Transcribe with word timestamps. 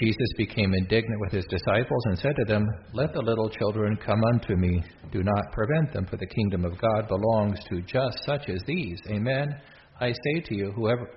Jesus 0.00 0.32
became 0.38 0.72
indignant 0.72 1.20
with 1.20 1.32
his 1.32 1.44
disciples 1.50 2.02
and 2.06 2.18
said 2.18 2.34
to 2.36 2.44
them, 2.46 2.66
Let 2.94 3.12
the 3.12 3.20
little 3.20 3.50
children 3.50 3.98
come 3.98 4.22
unto 4.32 4.56
me. 4.56 4.82
Do 5.12 5.22
not 5.22 5.52
prevent 5.52 5.92
them, 5.92 6.06
for 6.06 6.16
the 6.16 6.26
kingdom 6.26 6.64
of 6.64 6.80
God 6.80 7.06
belongs 7.06 7.58
to 7.68 7.82
just 7.82 8.24
such 8.24 8.48
as 8.48 8.62
these. 8.66 8.98
Amen. 9.10 9.48
I 10.00 10.12
say 10.12 10.40
to 10.46 10.56
you, 10.56 10.72
whoever 10.72 11.10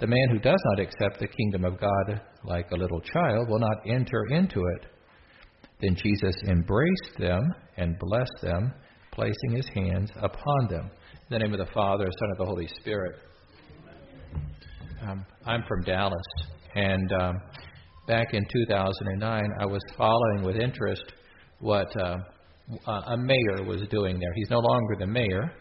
the 0.00 0.06
man 0.06 0.28
who 0.30 0.38
does 0.38 0.60
not 0.70 0.80
accept 0.80 1.20
the 1.20 1.28
kingdom 1.28 1.66
of 1.66 1.78
God 1.78 2.22
like 2.42 2.70
a 2.70 2.76
little 2.76 3.00
child 3.00 3.50
will 3.50 3.58
not 3.58 3.76
enter 3.86 4.24
into 4.30 4.60
it. 4.76 4.86
Then 5.82 5.94
Jesus 5.94 6.34
embraced 6.48 7.18
them 7.18 7.42
and 7.76 7.98
blessed 7.98 8.40
them, 8.40 8.72
placing 9.12 9.56
his 9.56 9.68
hands 9.74 10.10
upon 10.22 10.68
them. 10.70 10.90
In 11.12 11.38
the 11.38 11.38
name 11.40 11.52
of 11.52 11.58
the 11.58 11.72
Father, 11.74 12.06
Son, 12.06 12.30
of 12.32 12.38
the 12.38 12.46
Holy 12.46 12.68
Spirit. 12.80 13.16
Um, 15.02 15.26
I'm 15.44 15.62
from 15.68 15.82
Dallas, 15.82 16.22
and 16.74 17.12
um, 17.20 17.40
back 18.10 18.34
in 18.34 18.44
2009, 18.52 19.44
I 19.60 19.66
was 19.66 19.80
following 19.96 20.42
with 20.42 20.56
interest 20.56 21.04
what 21.60 21.86
uh, 21.96 22.16
a 23.06 23.16
mayor 23.16 23.62
was 23.64 23.82
doing 23.88 24.18
there. 24.18 24.32
He's 24.34 24.50
no 24.50 24.58
longer 24.58 24.96
the 24.98 25.06
mayor, 25.06 25.52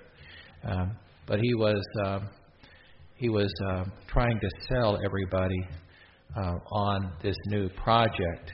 um, 0.63 0.97
but 1.27 1.39
he 1.39 1.53
was 1.53 1.79
uh, 2.03 2.21
he 3.17 3.29
was 3.29 3.53
uh, 3.69 3.83
trying 4.07 4.39
to 4.39 4.49
sell 4.67 4.97
everybody 5.05 5.59
uh, 6.35 6.55
on 6.71 7.11
this 7.21 7.35
new 7.45 7.69
project. 7.69 8.51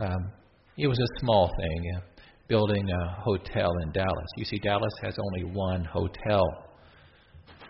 Um, 0.00 0.32
it 0.76 0.88
was 0.88 0.98
a 0.98 1.20
small 1.20 1.48
thing, 1.56 1.92
uh, 1.96 2.00
building 2.48 2.84
a 2.90 3.22
hotel 3.22 3.70
in 3.84 3.92
Dallas. 3.92 4.30
You 4.38 4.44
see, 4.44 4.58
Dallas 4.58 4.94
has 5.02 5.16
only 5.20 5.54
one 5.54 5.84
hotel. 5.84 6.42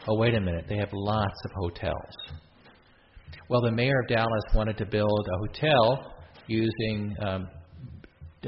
Oh, 0.09 0.17
wait 0.17 0.35
a 0.35 0.41
minute, 0.41 0.65
they 0.71 0.79
have 0.79 0.89
lots 0.95 1.39
of 1.45 1.51
hotels. 1.55 2.41
Well, 3.49 3.61
the 3.61 3.73
mayor 3.73 4.01
of 4.01 4.09
Dallas 4.09 4.45
wanted 4.55 4.77
to 4.79 4.87
build 4.87 5.27
a 5.33 5.39
hotel 5.39 6.15
using 6.47 7.17
um, 7.25 7.49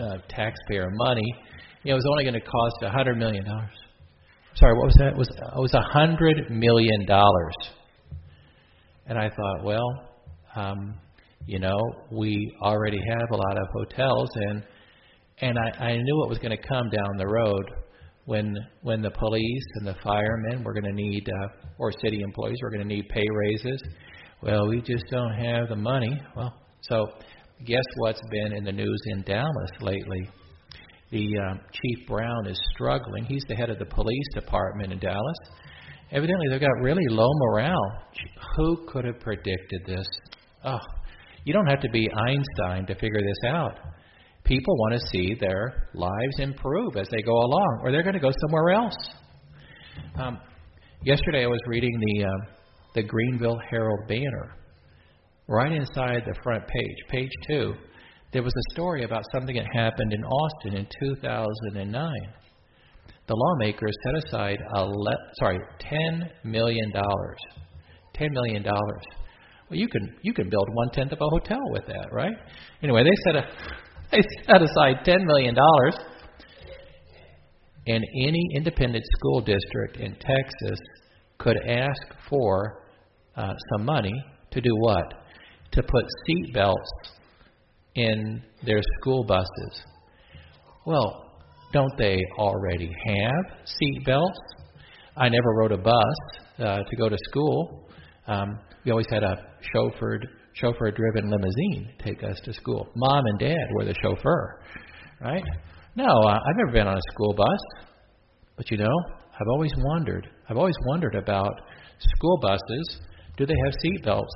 uh, 0.00 0.18
taxpayer 0.28 0.88
money. 0.92 1.34
You 1.82 1.90
know, 1.90 1.94
it 1.94 2.02
was 2.04 2.06
only 2.10 2.24
going 2.24 2.34
to 2.34 2.40
cost 2.40 2.76
a 2.82 2.90
hundred 2.90 3.18
million 3.18 3.44
dollars. 3.44 3.74
Sorry, 4.54 4.74
what 4.74 4.86
was 4.86 4.94
that? 4.98 5.08
It 5.08 5.16
was 5.16 5.28
it 5.28 5.60
was 5.60 5.74
a 5.74 5.80
hundred 5.80 6.50
million 6.50 7.06
dollars. 7.06 7.54
And 9.06 9.18
I 9.18 9.28
thought, 9.28 9.64
well, 9.64 10.08
um, 10.54 10.94
you 11.46 11.58
know, 11.58 11.80
we 12.10 12.54
already 12.62 12.98
have 12.98 13.30
a 13.30 13.36
lot 13.36 13.58
of 13.58 13.66
hotels, 13.72 14.30
and 14.34 14.62
and 15.40 15.58
I, 15.58 15.84
I 15.84 15.96
knew 15.96 16.18
what 16.18 16.28
was 16.28 16.38
going 16.38 16.56
to 16.56 16.68
come 16.68 16.88
down 16.90 17.16
the 17.18 17.26
road 17.26 17.70
when 18.26 18.54
when 18.82 19.02
the 19.02 19.10
police 19.10 19.66
and 19.76 19.86
the 19.86 19.96
firemen 20.04 20.62
were 20.62 20.72
going 20.72 20.84
to 20.84 20.92
need, 20.92 21.28
uh, 21.28 21.48
or 21.78 21.90
city 22.04 22.20
employees 22.22 22.58
were 22.62 22.70
going 22.70 22.86
to 22.86 22.94
need 22.94 23.08
pay 23.08 23.26
raises. 23.34 23.82
Well, 24.42 24.66
we 24.68 24.80
just 24.80 25.04
don't 25.08 25.34
have 25.34 25.68
the 25.68 25.76
money. 25.76 26.20
Well, 26.34 26.52
so 26.82 27.06
guess 27.64 27.84
what's 27.98 28.20
been 28.28 28.52
in 28.54 28.64
the 28.64 28.72
news 28.72 29.00
in 29.06 29.22
Dallas 29.22 29.70
lately? 29.80 30.28
The 31.12 31.28
um, 31.38 31.60
Chief 31.72 32.08
Brown 32.08 32.48
is 32.48 32.60
struggling. 32.74 33.24
He's 33.24 33.44
the 33.48 33.54
head 33.54 33.70
of 33.70 33.78
the 33.78 33.84
police 33.84 34.26
department 34.34 34.92
in 34.92 34.98
Dallas. 34.98 35.36
Evidently, 36.10 36.48
they've 36.50 36.60
got 36.60 36.72
really 36.80 37.06
low 37.08 37.30
morale. 37.34 38.02
Who 38.56 38.84
could 38.88 39.04
have 39.04 39.20
predicted 39.20 39.82
this? 39.86 40.08
Oh, 40.64 40.80
you 41.44 41.52
don't 41.52 41.66
have 41.66 41.80
to 41.80 41.90
be 41.90 42.10
Einstein 42.10 42.86
to 42.86 42.94
figure 42.94 43.20
this 43.20 43.50
out. 43.50 43.78
People 44.44 44.76
want 44.76 44.94
to 44.94 45.06
see 45.12 45.36
their 45.38 45.88
lives 45.94 46.38
improve 46.38 46.96
as 46.96 47.06
they 47.10 47.22
go 47.22 47.32
along, 47.32 47.80
or 47.84 47.92
they're 47.92 48.02
going 48.02 48.14
to 48.14 48.20
go 48.20 48.32
somewhere 48.46 48.70
else. 48.70 48.96
Um, 50.16 50.40
yesterday, 51.04 51.44
I 51.44 51.46
was 51.46 51.60
reading 51.68 51.92
the 52.00 52.24
uh, 52.24 52.28
the 52.94 53.02
Greenville 53.02 53.58
Herald 53.70 54.08
Banner. 54.08 54.56
Right 55.48 55.72
inside 55.72 56.22
the 56.24 56.38
front 56.42 56.66
page, 56.66 56.96
page 57.08 57.30
two, 57.46 57.74
there 58.32 58.42
was 58.42 58.52
a 58.56 58.72
story 58.74 59.04
about 59.04 59.22
something 59.32 59.56
that 59.56 59.66
happened 59.74 60.12
in 60.12 60.24
Austin 60.24 60.74
in 60.74 60.86
2009. 61.00 62.12
The 63.26 63.34
lawmakers 63.34 63.92
set 64.04 64.26
aside 64.26 64.58
a 64.74 64.84
le- 64.84 65.16
sorry, 65.38 65.58
ten 65.78 66.30
million 66.44 66.90
dollars. 66.92 67.38
Ten 68.14 68.28
million 68.32 68.62
dollars. 68.62 69.02
Well, 69.68 69.78
you 69.78 69.88
can 69.88 70.16
you 70.22 70.34
can 70.34 70.48
build 70.48 70.68
one 70.72 70.90
tenth 70.92 71.12
of 71.12 71.18
a 71.20 71.28
hotel 71.28 71.60
with 71.70 71.86
that, 71.86 72.12
right? 72.12 72.34
Anyway, 72.82 73.04
they 73.04 73.32
set 73.32 73.36
a 73.36 73.48
they 74.12 74.22
set 74.46 74.62
aside 74.62 75.04
ten 75.04 75.24
million 75.24 75.54
dollars, 75.54 75.94
and 77.86 78.04
any 78.24 78.44
independent 78.54 79.04
school 79.18 79.40
district 79.40 79.96
in 79.98 80.14
Texas 80.14 80.78
could 81.38 81.56
ask 81.66 82.28
for 82.28 82.81
uh, 83.36 83.52
some 83.72 83.84
money 83.84 84.12
to 84.50 84.60
do 84.60 84.70
what? 84.78 85.04
To 85.72 85.82
put 85.82 86.04
seat 86.26 86.54
belts 86.54 86.90
in 87.94 88.42
their 88.64 88.80
school 89.00 89.24
buses. 89.24 89.82
Well, 90.86 91.30
don't 91.72 91.92
they 91.96 92.18
already 92.38 92.90
have 93.06 93.66
seat 93.66 94.04
belts? 94.04 94.38
I 95.16 95.28
never 95.28 95.54
rode 95.56 95.72
a 95.72 95.78
bus 95.78 96.16
uh, 96.58 96.78
to 96.88 96.96
go 96.96 97.08
to 97.08 97.16
school. 97.30 97.88
Um, 98.26 98.58
we 98.84 98.90
always 98.90 99.06
had 99.10 99.22
a 99.22 99.36
chauffeured, 99.74 100.24
chauffeur-driven 100.54 101.30
limousine 101.30 101.92
take 102.02 102.22
us 102.24 102.38
to 102.44 102.52
school. 102.52 102.88
Mom 102.94 103.24
and 103.26 103.38
Dad 103.38 103.68
were 103.74 103.84
the 103.84 103.94
chauffeur, 104.02 104.60
right? 105.20 105.44
No, 105.96 106.04
uh, 106.04 106.34
I've 106.34 106.56
never 106.56 106.72
been 106.72 106.86
on 106.86 106.96
a 106.96 107.12
school 107.12 107.34
bus, 107.34 107.86
but 108.56 108.70
you 108.70 108.78
know, 108.78 108.96
I've 109.34 109.48
always 109.48 109.72
wondered. 109.78 110.28
I've 110.48 110.56
always 110.56 110.76
wondered 110.86 111.14
about 111.14 111.52
school 111.98 112.38
buses 112.40 113.00
do 113.36 113.46
they 113.46 113.54
have 113.64 113.72
seat 113.80 114.04
belts? 114.04 114.34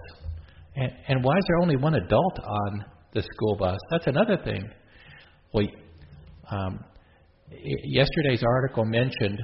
And, 0.77 0.93
and 1.09 1.25
why 1.25 1.37
is 1.37 1.45
there 1.49 1.59
only 1.59 1.77
one 1.77 1.95
adult 1.95 2.39
on 2.39 2.85
the 3.15 3.23
school 3.23 3.57
bus? 3.57 3.79
That's 3.91 4.07
another 4.07 4.37
thing. 4.45 4.69
Well, 5.53 5.67
um, 6.51 6.81
yesterday's 7.51 8.43
article 8.47 8.85
mentioned 8.85 9.41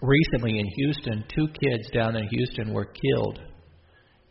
recently 0.00 0.58
in 0.58 0.66
Houston, 0.76 1.24
two 1.34 1.48
kids 1.48 1.90
down 1.92 2.16
in 2.16 2.26
Houston 2.28 2.72
were 2.72 2.86
killed 2.86 3.40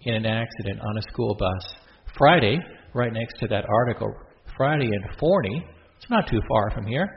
in 0.02 0.14
an 0.16 0.26
accident 0.26 0.80
on 0.80 0.98
a 0.98 1.02
school 1.14 1.36
bus. 1.38 1.76
Friday, 2.18 2.60
right 2.94 3.14
next 3.14 3.40
to 3.40 3.48
that 3.48 3.66
article, 3.68 4.14
Friday 4.56 4.86
in 4.86 5.04
Forney, 5.20 5.66
it's 5.98 6.10
not 6.10 6.28
too 6.30 6.40
far 6.48 6.72
from 6.72 6.88
here, 6.88 7.08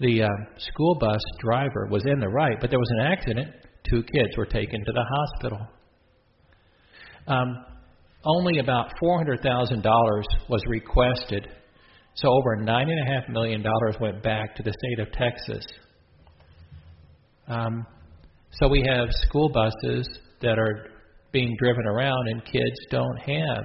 the 0.00 0.22
uh, 0.22 0.28
school 0.58 0.96
bus 0.98 1.20
driver 1.40 1.88
was 1.90 2.04
in 2.06 2.20
the 2.20 2.28
right, 2.28 2.56
but 2.60 2.70
there 2.70 2.78
was 2.78 2.90
an 2.98 3.06
accident. 3.06 3.48
Two 3.88 4.02
kids 4.02 4.36
were 4.36 4.46
taken 4.46 4.84
to 4.84 4.92
the 4.92 5.04
hospital. 5.16 5.66
Um, 7.26 7.64
only 8.24 8.58
about 8.58 8.92
$400,000 9.02 9.82
was 10.48 10.62
requested, 10.66 11.48
so 12.14 12.28
over 12.28 12.56
$9.5 12.56 13.28
million 13.30 13.62
went 14.00 14.22
back 14.22 14.54
to 14.56 14.62
the 14.62 14.72
state 14.72 15.06
of 15.06 15.12
Texas. 15.12 15.66
Um, 17.48 17.86
so 18.52 18.68
we 18.68 18.84
have 18.88 19.08
school 19.10 19.50
buses 19.50 20.08
that 20.40 20.58
are 20.58 20.88
being 21.32 21.54
driven 21.58 21.84
around, 21.86 22.28
and 22.28 22.44
kids 22.44 22.76
don't 22.90 23.16
have 23.18 23.64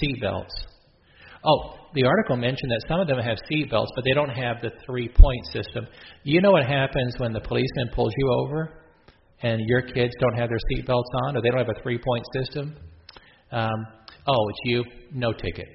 seat 0.00 0.20
belts. 0.20 0.54
Oh, 1.44 1.74
the 1.94 2.04
article 2.04 2.36
mentioned 2.36 2.70
that 2.70 2.82
some 2.88 3.00
of 3.00 3.06
them 3.06 3.18
have 3.18 3.38
seat 3.48 3.70
belts, 3.70 3.92
but 3.94 4.04
they 4.04 4.12
don't 4.12 4.28
have 4.30 4.56
the 4.60 4.70
three 4.84 5.08
point 5.08 5.46
system. 5.52 5.86
You 6.24 6.40
know 6.42 6.50
what 6.50 6.66
happens 6.66 7.14
when 7.18 7.32
the 7.32 7.40
policeman 7.40 7.90
pulls 7.94 8.12
you 8.16 8.32
over? 8.32 8.77
And 9.42 9.60
your 9.66 9.82
kids 9.82 10.12
don't 10.20 10.34
have 10.34 10.48
their 10.48 10.58
seatbelts 10.72 11.26
on 11.26 11.36
or 11.36 11.42
they 11.42 11.50
don't 11.50 11.66
have 11.66 11.76
a 11.76 11.82
three 11.82 11.98
point 11.98 12.24
system, 12.34 12.76
um, 13.52 13.86
oh, 14.26 14.48
it's 14.48 14.58
you, 14.64 14.84
no 15.12 15.32
ticket. 15.32 15.66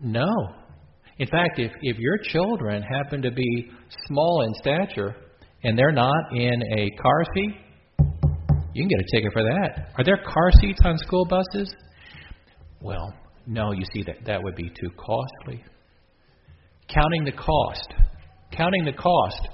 No. 0.00 0.28
In 1.18 1.28
fact, 1.28 1.58
if, 1.58 1.70
if 1.82 1.98
your 1.98 2.18
children 2.24 2.82
happen 2.82 3.22
to 3.22 3.30
be 3.30 3.70
small 4.08 4.42
in 4.42 4.54
stature 4.54 5.14
and 5.62 5.78
they're 5.78 5.92
not 5.92 6.32
in 6.32 6.62
a 6.78 6.90
car 7.00 7.24
seat, 7.34 7.54
you 8.74 8.82
can 8.82 8.88
get 8.88 8.98
a 8.98 9.16
ticket 9.16 9.32
for 9.32 9.42
that. 9.42 9.92
Are 9.98 10.04
there 10.04 10.16
car 10.16 10.50
seats 10.60 10.80
on 10.84 10.96
school 10.98 11.26
buses? 11.26 11.74
Well, 12.80 13.12
no, 13.46 13.72
you 13.72 13.84
see, 13.94 14.02
that, 14.04 14.24
that 14.26 14.42
would 14.42 14.56
be 14.56 14.68
too 14.68 14.90
costly. 14.96 15.62
Counting 16.88 17.24
the 17.24 17.32
cost. 17.32 17.92
Counting 18.50 18.84
the 18.84 18.92
cost. 18.92 19.48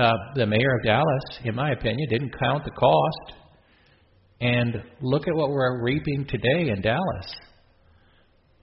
Uh, 0.00 0.12
the 0.34 0.46
mayor 0.46 0.76
of 0.78 0.82
Dallas, 0.82 1.24
in 1.44 1.54
my 1.54 1.72
opinion, 1.72 2.08
didn't 2.08 2.32
count 2.42 2.64
the 2.64 2.70
cost. 2.70 3.38
And 4.40 4.82
look 5.02 5.28
at 5.28 5.34
what 5.34 5.50
we're 5.50 5.82
reaping 5.82 6.24
today 6.26 6.70
in 6.70 6.80
Dallas. 6.80 7.34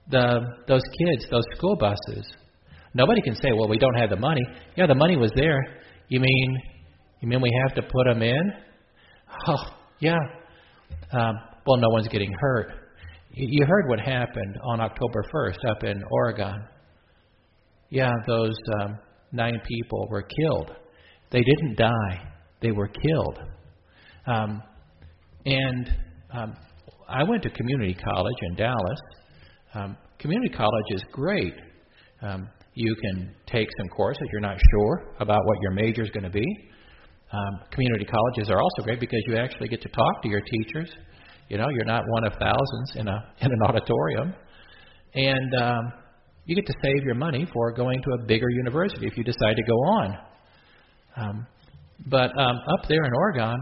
The 0.10 0.40
those 0.68 0.82
kids, 0.82 1.28
those 1.30 1.44
school 1.56 1.76
buses. 1.76 2.26
Nobody 2.96 3.22
can 3.22 3.36
say, 3.36 3.52
"Well, 3.52 3.68
we 3.68 3.78
don't 3.78 3.94
have 3.94 4.10
the 4.10 4.16
money." 4.16 4.42
Yeah, 4.76 4.88
the 4.88 4.96
money 4.96 5.16
was 5.16 5.32
there. 5.36 5.60
You 6.08 6.20
mean, 6.22 6.62
you 7.22 7.28
mean 7.28 7.40
we 7.42 7.52
have 7.68 7.76
to 7.76 7.84
put 7.84 8.06
them 8.06 8.24
in? 8.24 8.54
Oh, 9.48 9.64
yeah. 10.00 10.18
Um, 11.12 11.36
well, 11.68 11.78
no 11.78 11.90
one's 11.90 12.08
getting 12.08 12.34
hurt. 12.40 12.72
You 13.32 13.66
heard 13.66 13.88
what 13.90 14.00
happened 14.00 14.58
on 14.64 14.80
October 14.80 15.24
1st 15.32 15.70
up 15.70 15.84
in 15.84 16.02
Oregon. 16.10 16.64
Yeah, 17.90 18.12
those 18.26 18.56
um, 18.82 18.98
nine 19.32 19.62
people 19.68 20.08
were 20.10 20.24
killed. 20.24 20.72
They 21.32 21.42
didn't 21.42 21.78
die, 21.78 22.32
they 22.62 22.72
were 22.72 22.88
killed. 22.88 23.40
Um, 24.26 24.62
and 25.46 25.90
um, 26.34 26.54
I 27.08 27.24
went 27.24 27.44
to 27.44 27.50
community 27.50 27.96
college 27.96 28.36
in 28.50 28.56
Dallas. 28.56 29.00
Um, 29.74 29.98
community 30.20 30.54
college 30.54 30.86
is 30.90 31.04
great. 31.12 31.54
Um, 32.22 32.50
you 32.74 32.96
can 32.96 33.34
take 33.48 33.68
some 33.78 33.88
courses 33.90 34.22
you're 34.32 34.42
not 34.42 34.58
sure 34.72 35.16
about 35.20 35.40
what 35.46 35.58
your 35.62 35.72
major 35.72 36.04
is 36.04 36.10
going 36.12 36.24
to 36.24 36.30
be. 36.30 36.46
Um, 37.32 37.60
community 37.72 38.06
colleges 38.06 38.50
are 38.50 38.62
also 38.62 38.84
great 38.84 39.00
because 39.00 39.22
you 39.28 39.38
actually 39.38 39.68
get 39.68 39.82
to 39.82 39.90
talk 39.90 40.22
to 40.24 40.30
your 40.30 40.42
teachers. 40.42 40.90
You 41.50 41.58
know, 41.58 41.68
you're 41.70 41.86
not 41.86 42.04
one 42.08 42.26
of 42.26 42.34
thousands 42.34 42.92
in 42.96 43.08
a 43.08 43.34
in 43.42 43.52
an 43.52 43.62
auditorium, 43.64 44.34
and 45.14 45.56
um, 45.62 45.94
you 46.46 46.56
get 46.56 46.66
to 46.66 46.74
save 46.84 47.04
your 47.04 47.16
money 47.16 47.48
for 47.54 47.74
going 47.74 48.02
to 48.02 48.10
a 48.22 48.26
bigger 48.28 48.50
university 48.50 49.08
if 49.08 49.18
you 49.18 49.24
decide 49.24 49.56
to 49.56 49.64
go 49.64 49.74
on. 49.74 50.18
Um, 51.18 51.48
but 52.06 52.32
um, 52.40 52.58
up 52.78 52.88
there 52.88 53.04
in 53.04 53.14
Oregon, 53.14 53.58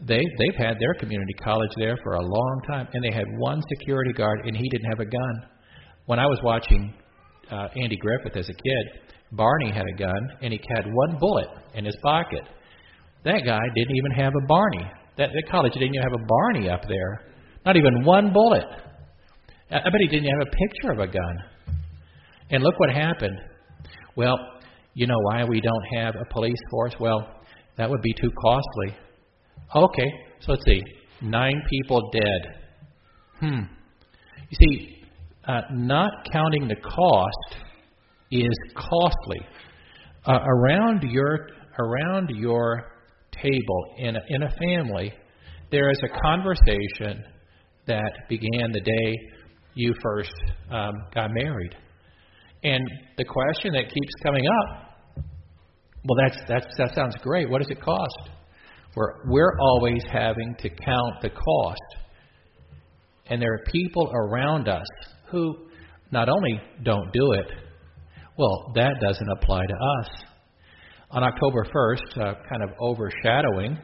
they 0.00 0.20
they've 0.38 0.58
had 0.58 0.76
their 0.78 0.94
community 0.94 1.32
college 1.42 1.70
there 1.76 1.96
for 2.02 2.14
a 2.14 2.20
long 2.20 2.60
time, 2.68 2.88
and 2.92 3.02
they 3.02 3.14
had 3.14 3.26
one 3.38 3.62
security 3.78 4.12
guard, 4.12 4.40
and 4.44 4.56
he 4.56 4.68
didn't 4.68 4.90
have 4.90 5.00
a 5.00 5.06
gun. 5.06 5.50
When 6.06 6.18
I 6.18 6.26
was 6.26 6.38
watching 6.42 6.92
uh, 7.50 7.68
Andy 7.80 7.96
Griffith 7.96 8.36
as 8.36 8.48
a 8.48 8.52
kid, 8.52 9.14
Barney 9.32 9.72
had 9.72 9.86
a 9.86 9.98
gun, 9.98 10.28
and 10.42 10.52
he 10.52 10.60
had 10.76 10.84
one 10.86 11.18
bullet 11.18 11.48
in 11.74 11.84
his 11.84 11.96
pocket. 12.02 12.42
That 13.24 13.40
guy 13.44 13.60
didn't 13.74 13.96
even 13.96 14.10
have 14.12 14.32
a 14.34 14.46
Barney. 14.46 14.90
That 15.16 15.30
the 15.32 15.42
college 15.50 15.72
didn't 15.72 15.94
even 15.94 16.02
have 16.02 16.20
a 16.20 16.26
Barney 16.26 16.68
up 16.68 16.82
there. 16.86 17.32
Not 17.64 17.76
even 17.76 18.04
one 18.04 18.32
bullet. 18.32 18.64
I, 19.70 19.76
I 19.76 19.84
bet 19.84 20.00
he 20.00 20.08
didn't 20.08 20.28
have 20.28 20.46
a 20.46 20.50
picture 20.50 20.92
of 20.92 20.98
a 20.98 21.06
gun. 21.06 21.36
And 22.50 22.62
look 22.62 22.78
what 22.78 22.90
happened. 22.90 23.38
Well, 24.16 24.36
you 24.94 25.06
know 25.06 25.18
why 25.22 25.44
we 25.44 25.60
don't 25.60 26.02
have 26.02 26.14
a 26.14 26.32
police 26.32 26.58
force? 26.70 26.94
Well, 26.98 27.28
that 27.76 27.90
would 27.90 28.02
be 28.02 28.14
too 28.14 28.30
costly. 28.40 28.96
Okay, 29.74 30.12
so 30.40 30.52
let's 30.52 30.64
see. 30.64 30.82
Nine 31.20 31.62
people 31.68 32.10
dead. 32.12 32.60
Hmm. 33.40 33.62
You 34.50 34.56
see, 34.60 35.04
uh, 35.46 35.62
not 35.72 36.10
counting 36.32 36.68
the 36.68 36.76
cost 36.76 37.62
is 38.30 38.56
costly. 38.74 39.40
Uh, 40.26 40.38
around 40.46 41.02
your 41.02 41.48
around 41.78 42.30
your 42.30 42.92
table 43.32 43.84
in 43.98 44.16
a, 44.16 44.20
in 44.28 44.42
a 44.44 44.50
family, 44.50 45.12
there 45.70 45.90
is 45.90 45.98
a 46.04 46.20
conversation 46.22 47.24
that 47.86 48.12
began 48.28 48.72
the 48.72 48.80
day 48.80 49.14
you 49.74 49.92
first 50.02 50.32
um, 50.70 50.92
got 51.14 51.30
married, 51.32 51.74
and 52.64 52.82
the 53.18 53.24
question 53.24 53.72
that 53.74 53.84
keeps 53.84 54.14
coming 54.24 54.46
up. 54.46 55.24
Well, 56.06 56.26
that's 56.26 56.38
that's 56.48 56.66
that 56.78 56.94
sounds 56.94 57.14
great. 57.22 57.48
What 57.48 57.62
does 57.62 57.70
it 57.70 57.80
cost? 57.80 58.30
We're 58.96 59.12
we're 59.26 59.58
always 59.60 60.02
having 60.10 60.54
to 60.60 60.68
count 60.68 61.14
the 61.22 61.30
cost, 61.30 61.96
and 63.26 63.40
there 63.40 63.52
are 63.52 63.64
people 63.70 64.10
around 64.14 64.68
us 64.68 64.86
who 65.30 65.68
not 66.10 66.28
only 66.28 66.60
don't 66.82 67.12
do 67.12 67.32
it, 67.32 67.46
well, 68.36 68.72
that 68.74 68.94
doesn't 69.00 69.28
apply 69.40 69.66
to 69.66 69.74
us. 69.74 70.08
On 71.10 71.22
October 71.22 71.64
1st, 71.64 72.18
uh, 72.18 72.34
kind 72.48 72.62
of 72.62 72.70
overshadowing, 72.80 73.78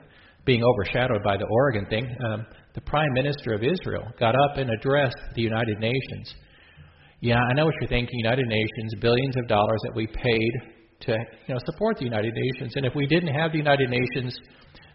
being 0.44 0.62
overshadowed 0.65 1.23
by 1.23 1.37
the 1.37 1.47
Oregon 1.49 1.87
thing, 1.88 2.05
um, 2.26 2.47
the 2.75 2.81
Prime 2.81 3.12
Minister 3.15 3.55
of 3.55 3.62
Israel 3.62 4.05
got 4.19 4.35
up 4.35 4.56
and 4.56 4.69
addressed 4.71 5.17
the 5.35 5.43
United 5.43 5.79
Nations. 5.79 6.35
Yeah, 7.21 7.39
I 7.39 7.53
know 7.53 7.67
what 7.67 7.75
you're 7.81 7.89
thinking. 7.89 8.19
United 8.19 8.47
Nations, 8.47 8.95
billions 9.01 9.37
of 9.37 9.47
dollars 9.47 9.79
that 9.85 9.95
we 9.95 10.07
paid 10.07 10.53
to 11.01 11.13
you 11.47 11.55
know 11.55 11.61
support 11.67 11.99
the 11.99 12.05
United 12.05 12.33
Nations, 12.35 12.73
and 12.77 12.87
if 12.87 12.95
we 12.95 13.07
didn't 13.07 13.35
have 13.35 13.53
the 13.53 13.59
United 13.59 13.91
Nations, 13.91 14.39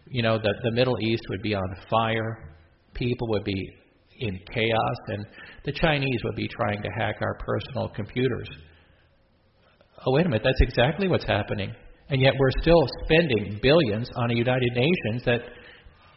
you 0.09 0.23
know 0.23 0.37
the 0.37 0.53
the 0.63 0.71
Middle 0.71 0.95
East 1.01 1.21
would 1.29 1.43
be 1.43 1.53
on 1.53 1.63
fire, 1.89 2.55
people 2.95 3.27
would 3.29 3.43
be 3.43 3.69
in 4.19 4.39
chaos, 4.51 4.97
and 5.07 5.25
the 5.65 5.71
Chinese 5.71 6.19
would 6.23 6.35
be 6.35 6.47
trying 6.47 6.81
to 6.81 6.89
hack 6.97 7.17
our 7.21 7.37
personal 7.45 7.89
computers. 7.89 8.49
Oh, 10.05 10.13
wait 10.13 10.25
a 10.25 10.29
minute, 10.29 10.43
that's 10.43 10.61
exactly 10.61 11.07
what's 11.07 11.25
happening. 11.25 11.73
And 12.09 12.21
yet 12.21 12.33
we're 12.39 12.61
still 12.61 12.87
spending 13.03 13.59
billions 13.61 14.09
on 14.15 14.31
a 14.31 14.33
United 14.35 14.73
Nations 14.73 15.23
that 15.25 15.41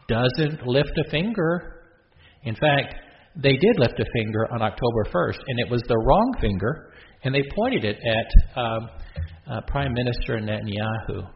doesn't 0.07 0.67
lift 0.67 0.93
a 1.07 1.11
finger. 1.11 1.83
In 2.45 2.55
fact, 2.55 2.95
they 3.37 3.57
did 3.57 3.79
lift 3.79 4.01
a 4.01 4.05
finger 4.13 4.47
on 4.53 4.63
October 4.63 5.05
1st, 5.13 5.39
and 5.47 5.61
it 5.61 5.71
was 5.71 5.83
the 5.89 5.97
wrong 5.97 6.35
finger, 6.41 6.93
and 7.25 7.35
they 7.35 7.43
pointed 7.55 7.85
it 7.85 7.97
at 7.97 8.61
um, 8.61 8.89
uh, 9.51 9.61
Prime 9.67 9.93
Minister 9.93 10.39
Netanyahu. 10.39 11.29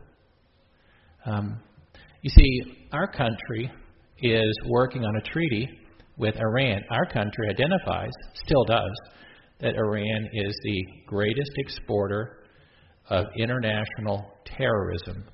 Um, 1.24 1.60
you 2.22 2.30
see, 2.30 2.86
our 2.92 3.06
country 3.06 3.70
is 4.20 4.58
working 4.68 5.04
on 5.04 5.16
a 5.16 5.20
treaty 5.20 5.68
with 6.16 6.36
Iran. 6.36 6.82
Our 6.90 7.06
country 7.06 7.48
identifies, 7.50 8.12
still 8.34 8.64
does, 8.64 8.92
that 9.60 9.74
Iran 9.76 10.28
is 10.32 10.54
the 10.64 10.84
greatest 11.06 11.50
exporter 11.56 12.38
of 13.10 13.26
international 13.36 14.24
terrorism. 14.44 15.24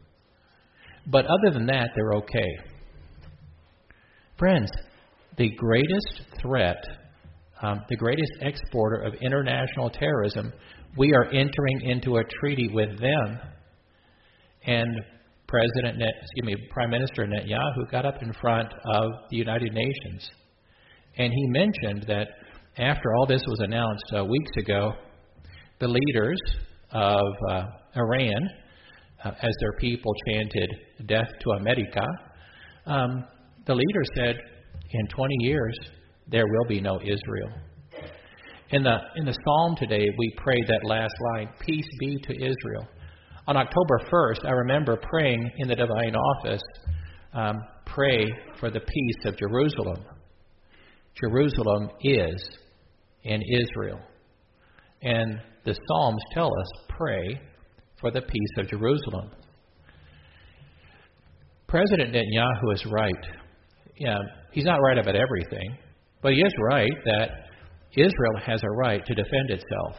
But 1.07 1.27
other 1.27 1.53
than 1.53 1.67
that, 1.67 1.91
they're 1.95 2.15
okay. 2.15 2.59
Friends, 4.39 4.71
the 5.39 5.51
greatest 5.57 6.23
threat, 6.43 6.83
um, 7.63 7.83
the 7.89 7.97
greatest 7.97 8.33
exporter 8.41 9.03
of 9.03 9.15
international 9.15 9.89
terrorism, 9.91 10.53
we 10.97 11.13
are 11.15 11.25
entering 11.27 11.81
into 11.83 12.17
a 12.17 12.23
treaty 12.41 12.69
with 12.73 13.01
them. 13.01 13.39
And 14.67 15.01
President, 15.47 16.03
excuse 16.03 16.45
me, 16.45 16.57
Prime 16.71 16.91
Minister 16.91 17.27
Netanyahu 17.27 17.91
got 17.91 18.05
up 18.05 18.23
in 18.23 18.33
front 18.35 18.69
of 18.85 19.11
the 19.31 19.37
United 19.37 19.73
Nations 19.73 20.31
and 21.19 21.33
he 21.33 21.47
mentioned 21.49 22.05
that 22.07 22.29
after 22.79 23.15
all 23.15 23.27
this 23.27 23.43
was 23.47 23.59
announced 23.61 24.05
uh, 24.17 24.25
weeks 24.25 24.51
ago, 24.59 24.93
the 25.81 25.89
leaders 25.89 26.41
of 26.93 27.27
uh, 27.51 27.65
Iran, 27.97 28.49
uh, 29.25 29.31
as 29.43 29.53
their 29.61 29.73
people 29.81 30.13
chanted 30.29 30.71
"Death 31.07 31.29
to 31.41 31.51
America," 31.59 32.07
um, 32.87 33.25
the 33.67 33.75
leader 33.75 34.03
said, 34.15 34.37
"In 34.91 35.07
20 35.09 35.35
years, 35.41 35.79
there 36.27 36.47
will 36.47 36.67
be 36.69 36.81
no 36.81 37.01
Israel." 37.01 37.53
In 38.71 38.83
the 38.83 38.99
in 39.17 39.25
the 39.25 39.35
psalm 39.45 39.77
today, 39.77 40.07
we 40.19 40.35
prayed 40.37 40.67
that 40.67 40.85
last 40.85 41.15
line, 41.33 41.49
"Peace 41.61 41.89
be 41.99 42.19
to 42.19 42.35
Israel." 42.35 42.87
On 43.47 43.57
October 43.57 43.99
1st, 44.11 44.45
I 44.45 44.51
remember 44.51 44.97
praying 44.97 45.51
in 45.57 45.69
the 45.69 45.77
divine 45.77 46.15
office, 46.15 46.63
um, 47.33 47.57
"Pray 47.87 48.27
for 48.59 48.71
the 48.71 48.81
peace 48.81 49.25
of 49.25 49.39
Jerusalem." 49.39 50.05
Jerusalem 51.21 51.91
is 52.03 52.59
in 53.25 53.43
Israel. 53.43 54.01
And 55.03 55.41
the 55.65 55.75
Psalms 55.75 56.23
tell 56.33 56.47
us 56.47 56.87
pray 56.89 57.41
for 58.01 58.11
the 58.11 58.23
peace 58.23 58.59
of 58.59 58.69
Jerusalem. 58.69 59.31
President 61.67 62.15
Netanyahu 62.15 62.73
is 62.75 62.87
right. 62.87 63.27
Yeah, 63.99 64.19
he's 64.53 64.65
not 64.65 64.77
right 64.77 64.99
about 64.99 65.17
everything, 65.17 65.77
but 66.23 66.33
he 66.33 66.41
is 66.41 66.53
right 66.71 66.91
that 67.05 67.31
Israel 67.97 68.37
has 68.45 68.63
a 68.63 68.71
right 68.71 69.05
to 69.05 69.15
defend 69.15 69.51
itself. 69.51 69.97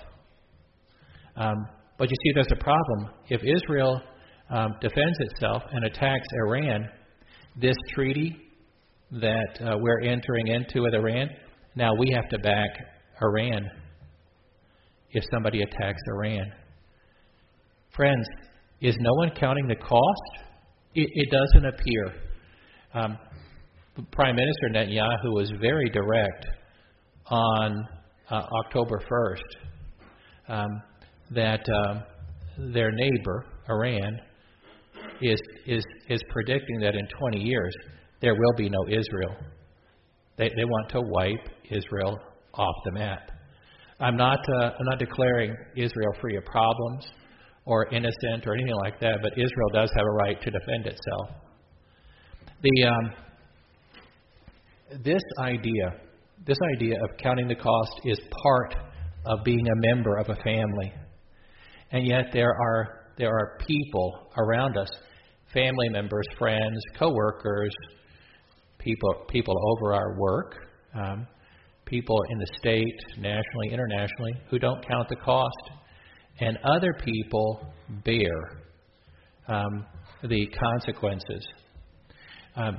Um, 1.36 1.56
but 1.98 2.10
you 2.10 2.15
see, 2.24 2.32
there's 2.34 2.51
a 2.51 2.63
problem. 2.63 3.10
If 3.29 3.41
Israel 3.44 4.01
um, 4.50 4.74
defends 4.82 5.18
itself 5.20 5.63
and 5.72 5.86
attacks 5.86 6.27
Iran, 6.46 6.88
this 7.60 7.75
treaty 7.94 8.38
that 9.12 9.60
uh, 9.62 9.77
we're 9.79 10.01
entering 10.01 10.48
into 10.48 10.84
with 10.84 10.94
Iran, 10.94 11.29
now 11.75 11.91
we 11.98 12.12
have 12.13 12.29
to 12.29 12.39
back 12.39 12.70
Iran 13.22 13.70
if 15.12 15.24
somebody 15.34 15.62
attacks 15.62 16.01
Iran. 16.08 16.51
Friends, 17.96 18.25
is 18.82 18.96
no 19.00 19.12
one 19.15 19.32
counting 19.38 19.68
the 19.68 19.75
cost? 19.75 20.46
It, 20.96 21.10
it 21.13 21.29
doesn't 21.32 21.65
appear. 21.65 22.13
Um, 22.94 23.18
Prime 24.12 24.36
Minister 24.36 24.70
Netanyahu 24.72 25.34
was 25.34 25.51
very 25.60 25.89
direct 25.89 26.46
on 27.27 27.88
uh, 28.29 28.44
October 28.65 29.01
1st 29.10 30.53
um, 30.53 30.82
that 31.32 31.62
um, 31.88 32.03
their 32.74 32.91
neighbor, 32.91 33.46
Iran, 33.70 34.20
is, 35.22 35.39
is, 35.65 35.84
is 36.08 36.22
predicting 36.29 36.79
that 36.82 36.96
in 36.96 37.08
20 37.20 37.39
years 37.39 37.74
there 38.22 38.34
will 38.34 38.53
be 38.58 38.70
no 38.70 38.88
Israel. 38.88 39.36
They, 40.38 40.50
they 40.56 40.65
want 40.65 40.89
to 40.91 41.01
wipe 41.01 41.50
Israel 41.70 42.18
off 42.53 42.75
the 42.86 42.91
map. 42.91 43.32
I'm 44.00 44.15
not, 44.15 44.39
uh, 44.62 44.65
I'm 44.65 44.86
not 44.86 45.00
declaring 45.00 45.56
Israel 45.75 46.13
free 46.22 46.38
of 46.38 46.46
problems 46.46 47.06
or 47.65 47.88
innocent 47.94 48.48
or 48.48 48.53
anything 48.53 48.75
like 48.75 49.00
that, 49.01 49.18
but 49.22 49.34
Israel 49.34 49.70
does 49.74 49.89
have 49.96 50.06
a 50.06 50.12
right 50.12 50.41
to 50.41 50.51
defend 50.51 50.86
itself. 50.86 51.29
The, 52.62 52.84
um, 52.86 53.13
this 55.03 55.22
idea, 55.39 55.96
this 56.46 56.58
idea 56.75 56.96
of 57.03 57.17
counting 57.22 57.48
the 57.48 57.55
cost 57.55 58.01
is 58.05 58.19
part 58.43 58.75
of 59.25 59.43
being 59.43 59.65
a 59.67 59.96
member 59.96 60.17
of 60.17 60.29
a 60.29 60.36
family. 60.36 60.93
And 61.91 62.08
yet 62.08 62.27
there 62.34 62.51
are, 62.51 63.12
there 63.17 63.29
are 63.29 63.58
people 63.67 64.29
around 64.38 64.77
us, 64.77 64.89
family 65.53 65.89
members, 65.89 66.25
friends, 66.38 66.81
coworkers, 66.98 67.74
people, 68.77 69.25
people 69.29 69.55
over 69.72 69.93
our 69.93 70.17
work, 70.19 70.55
um, 70.96 71.27
people 71.86 72.17
in 72.29 72.38
the 72.38 72.48
state, 72.58 73.00
nationally, 73.17 73.69
internationally, 73.72 74.34
who 74.50 74.60
don't 74.60 74.88
count 74.88 75.10
the 75.10 75.15
cost. 75.17 75.72
And 76.41 76.58
other 76.63 76.93
people 77.03 77.74
bear 78.05 78.63
um, 79.48 79.86
the 80.24 80.48
consequences. 80.48 81.46
Um, 82.55 82.77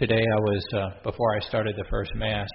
today, 0.00 0.14
I 0.14 0.40
was, 0.40 0.64
uh, 0.72 0.88
before 1.02 1.36
I 1.36 1.40
started 1.40 1.76
the 1.76 1.84
first 1.90 2.14
Mass, 2.14 2.48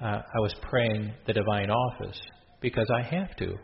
uh, 0.00 0.18
I 0.18 0.40
was 0.40 0.52
praying 0.62 1.12
the 1.28 1.32
divine 1.32 1.70
office 1.70 2.20
because 2.60 2.88
I 2.92 3.02
have 3.02 3.36
to. 3.36 3.54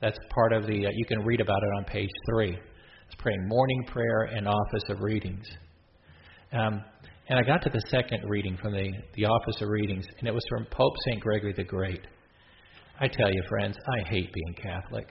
That's 0.00 0.16
part 0.32 0.52
of 0.52 0.68
the, 0.68 0.86
uh, 0.86 0.90
you 0.94 1.04
can 1.04 1.24
read 1.24 1.40
about 1.40 1.60
it 1.60 1.70
on 1.78 1.84
page 1.84 2.08
three. 2.30 2.52
It's 2.52 3.14
praying 3.18 3.48
morning 3.48 3.82
prayer 3.88 4.30
and 4.36 4.46
office 4.46 4.84
of 4.88 5.00
readings. 5.00 5.44
Um, 6.52 6.84
and 7.28 7.40
I 7.40 7.42
got 7.42 7.60
to 7.62 7.70
the 7.70 7.82
second 7.88 8.22
reading 8.28 8.56
from 8.56 8.72
the, 8.72 8.92
the 9.16 9.24
Office 9.24 9.60
of 9.60 9.68
Readings, 9.68 10.04
and 10.20 10.28
it 10.28 10.32
was 10.32 10.44
from 10.48 10.64
Pope 10.70 10.94
St. 11.06 11.20
Gregory 11.20 11.54
the 11.56 11.64
Great. 11.64 12.06
I 13.00 13.08
tell 13.08 13.32
you, 13.32 13.42
friends, 13.48 13.76
I 13.98 14.08
hate 14.08 14.30
being 14.32 14.54
Catholic. 14.62 15.08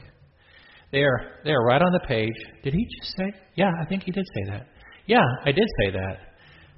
They're, 0.93 1.39
they're 1.43 1.61
right 1.61 1.81
on 1.81 1.91
the 1.91 2.07
page. 2.07 2.31
Did 2.63 2.73
he 2.73 2.87
just 3.01 3.17
say? 3.17 3.33
Yeah, 3.55 3.71
I 3.81 3.85
think 3.85 4.03
he 4.03 4.11
did 4.11 4.25
say 4.33 4.51
that. 4.51 4.67
Yeah, 5.07 5.25
I 5.43 5.51
did 5.51 5.67
say 5.83 5.91
that. 5.91 6.30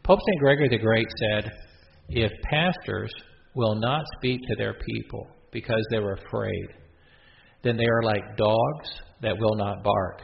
Pope 0.04 0.20
St. 0.20 0.40
Gregory 0.42 0.68
the 0.68 0.78
Great 0.78 1.08
said, 1.18 1.50
if 2.10 2.30
pastors 2.44 3.10
will 3.56 3.76
not 3.76 4.04
speak 4.18 4.38
to 4.50 4.56
their 4.58 4.74
people 4.74 5.28
because 5.52 5.82
they're 5.90 6.16
afraid, 6.16 6.68
then 7.64 7.78
they 7.78 7.86
are 7.86 8.04
like 8.04 8.36
dogs 8.36 8.90
that 9.22 9.38
will 9.40 9.56
not 9.56 9.82
bark. 9.82 10.22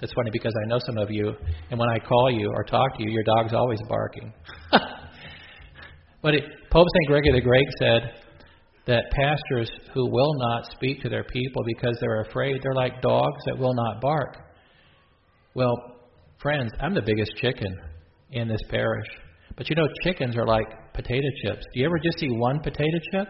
That's 0.00 0.12
funny 0.12 0.30
because 0.32 0.52
I 0.64 0.68
know 0.68 0.80
some 0.84 0.98
of 0.98 1.12
you, 1.12 1.32
and 1.70 1.78
when 1.78 1.88
I 1.88 2.00
call 2.00 2.32
you 2.32 2.50
or 2.52 2.64
talk 2.64 2.98
to 2.98 3.04
you, 3.04 3.10
your 3.10 3.22
dog's 3.22 3.54
always 3.54 3.78
barking. 3.88 4.32
but 6.20 6.34
it, 6.34 6.42
Pope 6.70 6.86
St. 6.92 7.06
Gregory 7.06 7.32
the 7.32 7.40
Great 7.40 7.68
said 7.78 8.10
that 8.88 9.04
pastors 9.12 9.70
who 9.94 10.10
will 10.10 10.34
not 10.34 10.66
speak 10.72 11.00
to 11.02 11.08
their 11.08 11.24
people 11.24 11.62
because 11.64 11.96
they're 12.00 12.22
afraid, 12.22 12.60
they're 12.60 12.74
like 12.74 13.00
dogs 13.02 13.40
that 13.46 13.56
will 13.56 13.74
not 13.74 14.00
bark. 14.00 14.36
Well, 15.54 15.76
friends, 16.40 16.72
I'm 16.80 16.92
the 16.92 17.02
biggest 17.02 17.36
chicken 17.36 17.72
in 18.30 18.48
this 18.48 18.60
parish. 18.70 19.06
But 19.56 19.68
you 19.70 19.76
know, 19.76 19.88
chickens 20.02 20.36
are 20.36 20.46
like 20.46 20.66
potato 20.94 21.28
chips. 21.42 21.64
Do 21.72 21.80
you 21.80 21.86
ever 21.86 21.98
just 22.02 22.18
see 22.18 22.28
one 22.30 22.60
potato 22.60 22.98
chip? 23.12 23.28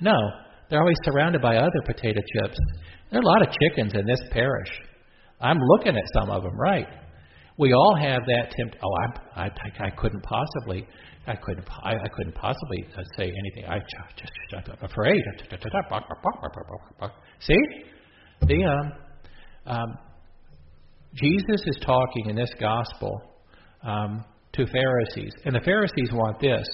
No, 0.00 0.16
they're 0.68 0.80
always 0.80 0.96
surrounded 1.04 1.42
by 1.42 1.56
other 1.56 1.82
potato 1.84 2.20
chips. 2.34 2.56
There 3.10 3.20
are 3.20 3.22
a 3.22 3.26
lot 3.26 3.42
of 3.42 3.54
chickens 3.60 3.94
in 3.94 4.06
this 4.06 4.20
parish. 4.30 4.70
I'm 5.40 5.58
looking 5.58 5.96
at 5.96 6.04
some 6.14 6.30
of 6.30 6.42
them, 6.42 6.56
right? 6.58 6.86
We 7.58 7.74
all 7.74 7.96
have 8.00 8.22
that 8.26 8.50
tempt. 8.56 8.76
Oh, 8.82 8.94
I, 9.36 9.44
I, 9.44 9.50
I 9.86 9.90
couldn't 9.90 10.22
possibly, 10.22 10.86
I 11.26 11.34
couldn't, 11.36 11.66
I, 11.84 11.94
I 11.94 12.08
couldn't 12.16 12.34
possibly 12.34 12.86
say 13.16 13.24
anything. 13.24 13.64
I 13.68 13.78
just 13.78 14.68
I'm 14.68 14.84
afraid. 14.84 15.20
See, 17.40 17.58
the 18.40 18.64
um, 18.64 18.92
um, 19.66 19.98
Jesus 21.14 21.62
is 21.66 21.76
talking 21.84 22.30
in 22.30 22.36
this 22.36 22.52
gospel 22.58 23.20
um, 23.82 24.24
to 24.52 24.66
Pharisees, 24.66 25.32
and 25.44 25.54
the 25.54 25.60
Pharisees 25.64 26.10
want 26.12 26.40
this. 26.40 26.66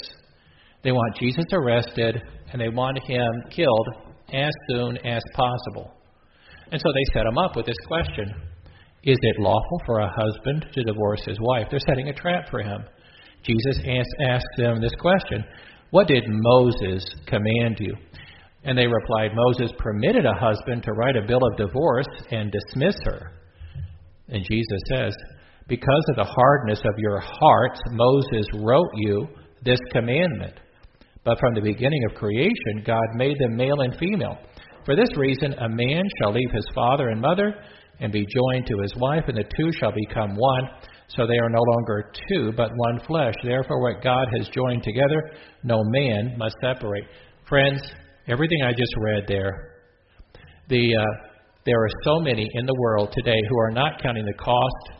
They 0.82 0.92
want 0.92 1.16
Jesus 1.16 1.44
arrested, 1.52 2.20
and 2.52 2.60
they 2.60 2.68
want 2.68 2.98
him 3.06 3.30
killed 3.50 3.88
as 4.32 4.52
soon 4.70 4.96
as 5.06 5.22
possible. 5.34 5.92
And 6.70 6.80
so 6.80 6.88
they 6.92 7.12
set 7.14 7.26
him 7.26 7.38
up 7.38 7.56
with 7.56 7.66
this 7.66 7.78
question 7.86 8.34
is 9.04 9.16
it 9.22 9.40
lawful 9.40 9.80
for 9.86 10.00
a 10.00 10.10
husband 10.10 10.66
to 10.72 10.82
divorce 10.82 11.22
his 11.24 11.38
wife? 11.40 11.68
They're 11.70 11.78
setting 11.86 12.08
a 12.08 12.12
trap 12.12 12.50
for 12.50 12.60
him. 12.60 12.82
Jesus 13.44 13.80
asked 14.20 14.44
them 14.56 14.80
this 14.80 14.94
question 15.00 15.44
What 15.90 16.08
did 16.08 16.24
Moses 16.26 17.04
command 17.26 17.78
you? 17.78 17.94
And 18.64 18.76
they 18.76 18.86
replied, 18.86 19.30
Moses 19.34 19.72
permitted 19.78 20.26
a 20.26 20.34
husband 20.34 20.82
to 20.82 20.92
write 20.92 21.16
a 21.16 21.26
bill 21.26 21.40
of 21.46 21.56
divorce 21.56 22.08
and 22.32 22.52
dismiss 22.52 22.96
her. 23.04 23.32
And 24.28 24.44
Jesus 24.44 24.80
says, 24.88 25.14
Because 25.68 26.04
of 26.10 26.16
the 26.16 26.24
hardness 26.24 26.80
of 26.80 26.98
your 26.98 27.20
hearts, 27.20 27.80
Moses 27.90 28.46
wrote 28.54 28.90
you 28.94 29.28
this 29.64 29.80
commandment. 29.92 30.54
But 31.24 31.38
from 31.38 31.54
the 31.54 31.60
beginning 31.60 32.02
of 32.08 32.16
creation, 32.16 32.84
God 32.86 33.04
made 33.14 33.36
them 33.38 33.56
male 33.56 33.80
and 33.80 33.94
female. 33.96 34.38
For 34.86 34.96
this 34.96 35.10
reason, 35.16 35.52
a 35.52 35.68
man 35.68 36.02
shall 36.18 36.32
leave 36.32 36.50
his 36.52 36.66
father 36.74 37.08
and 37.08 37.20
mother 37.20 37.54
and 38.00 38.10
be 38.10 38.24
joined 38.24 38.66
to 38.66 38.78
his 38.80 38.94
wife, 38.96 39.24
and 39.28 39.36
the 39.36 39.44
two 39.56 39.70
shall 39.78 39.92
become 39.92 40.34
one. 40.34 40.70
So 41.08 41.26
they 41.26 41.38
are 41.38 41.50
no 41.50 41.60
longer 41.60 42.12
two, 42.30 42.52
but 42.56 42.70
one 42.74 43.00
flesh. 43.06 43.34
Therefore, 43.42 43.82
what 43.82 44.02
God 44.02 44.26
has 44.38 44.48
joined 44.48 44.82
together, 44.82 45.32
no 45.64 45.82
man 45.84 46.36
must 46.38 46.54
separate. 46.62 47.04
Friends, 47.46 47.82
everything 48.26 48.62
I 48.64 48.72
just 48.72 48.94
read 48.98 49.24
there, 49.26 49.74
the 50.68 50.96
uh, 50.96 51.28
there 51.66 51.78
are 51.78 51.90
so 52.04 52.20
many 52.20 52.46
in 52.54 52.64
the 52.64 52.74
world 52.78 53.12
today 53.12 53.38
who 53.50 53.58
are 53.58 53.70
not 53.70 54.02
counting 54.02 54.24
the 54.24 54.42
cost, 54.42 54.97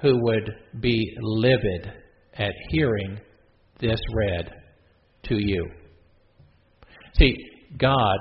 who 0.00 0.22
would 0.22 0.50
be 0.80 1.16
livid 1.20 1.92
at 2.34 2.52
hearing 2.70 3.18
this 3.80 4.00
read 4.14 4.50
to 5.24 5.36
you. 5.36 5.68
See, 7.18 7.34
God 7.78 8.18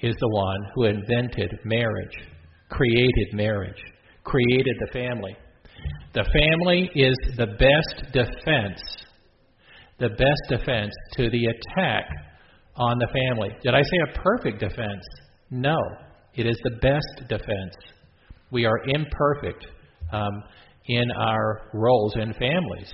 is 0.00 0.14
the 0.20 0.28
one 0.28 0.60
who 0.74 0.84
invented 0.84 1.50
marriage 1.64 2.18
created 2.74 3.32
marriage, 3.32 3.82
created 4.24 4.76
the 4.80 4.92
family. 4.92 5.36
The 6.12 6.24
family 6.24 6.90
is 6.94 7.16
the 7.36 7.46
best 7.46 8.12
defense, 8.12 8.80
the 9.98 10.10
best 10.10 10.42
defense 10.48 10.92
to 11.16 11.30
the 11.30 11.46
attack 11.46 12.04
on 12.76 12.98
the 12.98 13.06
family. 13.06 13.50
Did 13.62 13.74
I 13.74 13.82
say 13.82 13.98
a 14.10 14.20
perfect 14.20 14.60
defense? 14.60 15.04
No, 15.50 15.76
it 16.34 16.46
is 16.46 16.58
the 16.64 16.78
best 16.80 17.28
defense. 17.28 17.74
We 18.50 18.64
are 18.64 18.78
imperfect 18.86 19.66
um, 20.12 20.42
in 20.86 21.10
our 21.18 21.70
roles 21.72 22.14
in 22.16 22.32
families. 22.34 22.92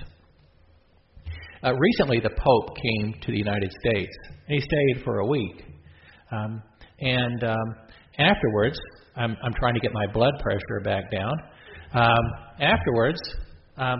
Uh, 1.63 1.73
recently, 1.73 2.19
the 2.19 2.29
Pope 2.29 2.75
came 2.75 3.13
to 3.21 3.31
the 3.31 3.37
United 3.37 3.71
States, 3.85 4.11
and 4.47 4.55
he 4.55 4.61
stayed 4.61 5.03
for 5.03 5.19
a 5.19 5.25
week. 5.25 5.63
Um, 6.31 6.63
and 6.99 7.43
um, 7.43 7.75
afterwards, 8.17 8.79
I'm, 9.15 9.35
I'm 9.43 9.53
trying 9.53 9.75
to 9.75 9.79
get 9.79 9.91
my 9.93 10.07
blood 10.13 10.33
pressure 10.41 10.81
back 10.83 11.11
down. 11.11 11.33
Um, 11.93 12.25
afterwards, 12.59 13.19
um, 13.77 13.97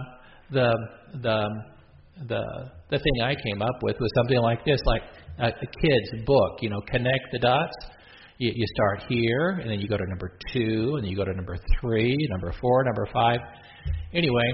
the 0.51 0.71
the 1.21 1.45
the 2.27 2.71
the 2.89 2.97
thing 2.97 3.21
I 3.23 3.35
came 3.35 3.61
up 3.61 3.83
with 3.83 3.97
was 3.99 4.09
something 4.15 4.37
like 4.37 4.63
this, 4.65 4.79
like 4.85 5.01
a, 5.39 5.47
a 5.47 5.51
kid's 5.51 6.25
book. 6.25 6.59
You 6.61 6.69
know, 6.69 6.81
connect 6.87 7.31
the 7.31 7.39
dots. 7.39 7.75
You, 8.41 8.51
you 8.55 8.65
start 8.73 9.03
here, 9.07 9.59
and 9.61 9.69
then 9.69 9.79
you 9.79 9.87
go 9.87 9.97
to 9.97 10.05
number 10.07 10.31
two, 10.51 10.95
and 10.95 11.03
then 11.03 11.11
you 11.11 11.15
go 11.15 11.25
to 11.25 11.33
number 11.33 11.59
three, 11.79 12.17
number 12.31 12.51
four, 12.59 12.83
number 12.83 13.07
five. 13.13 13.37
Anyway, 14.15 14.51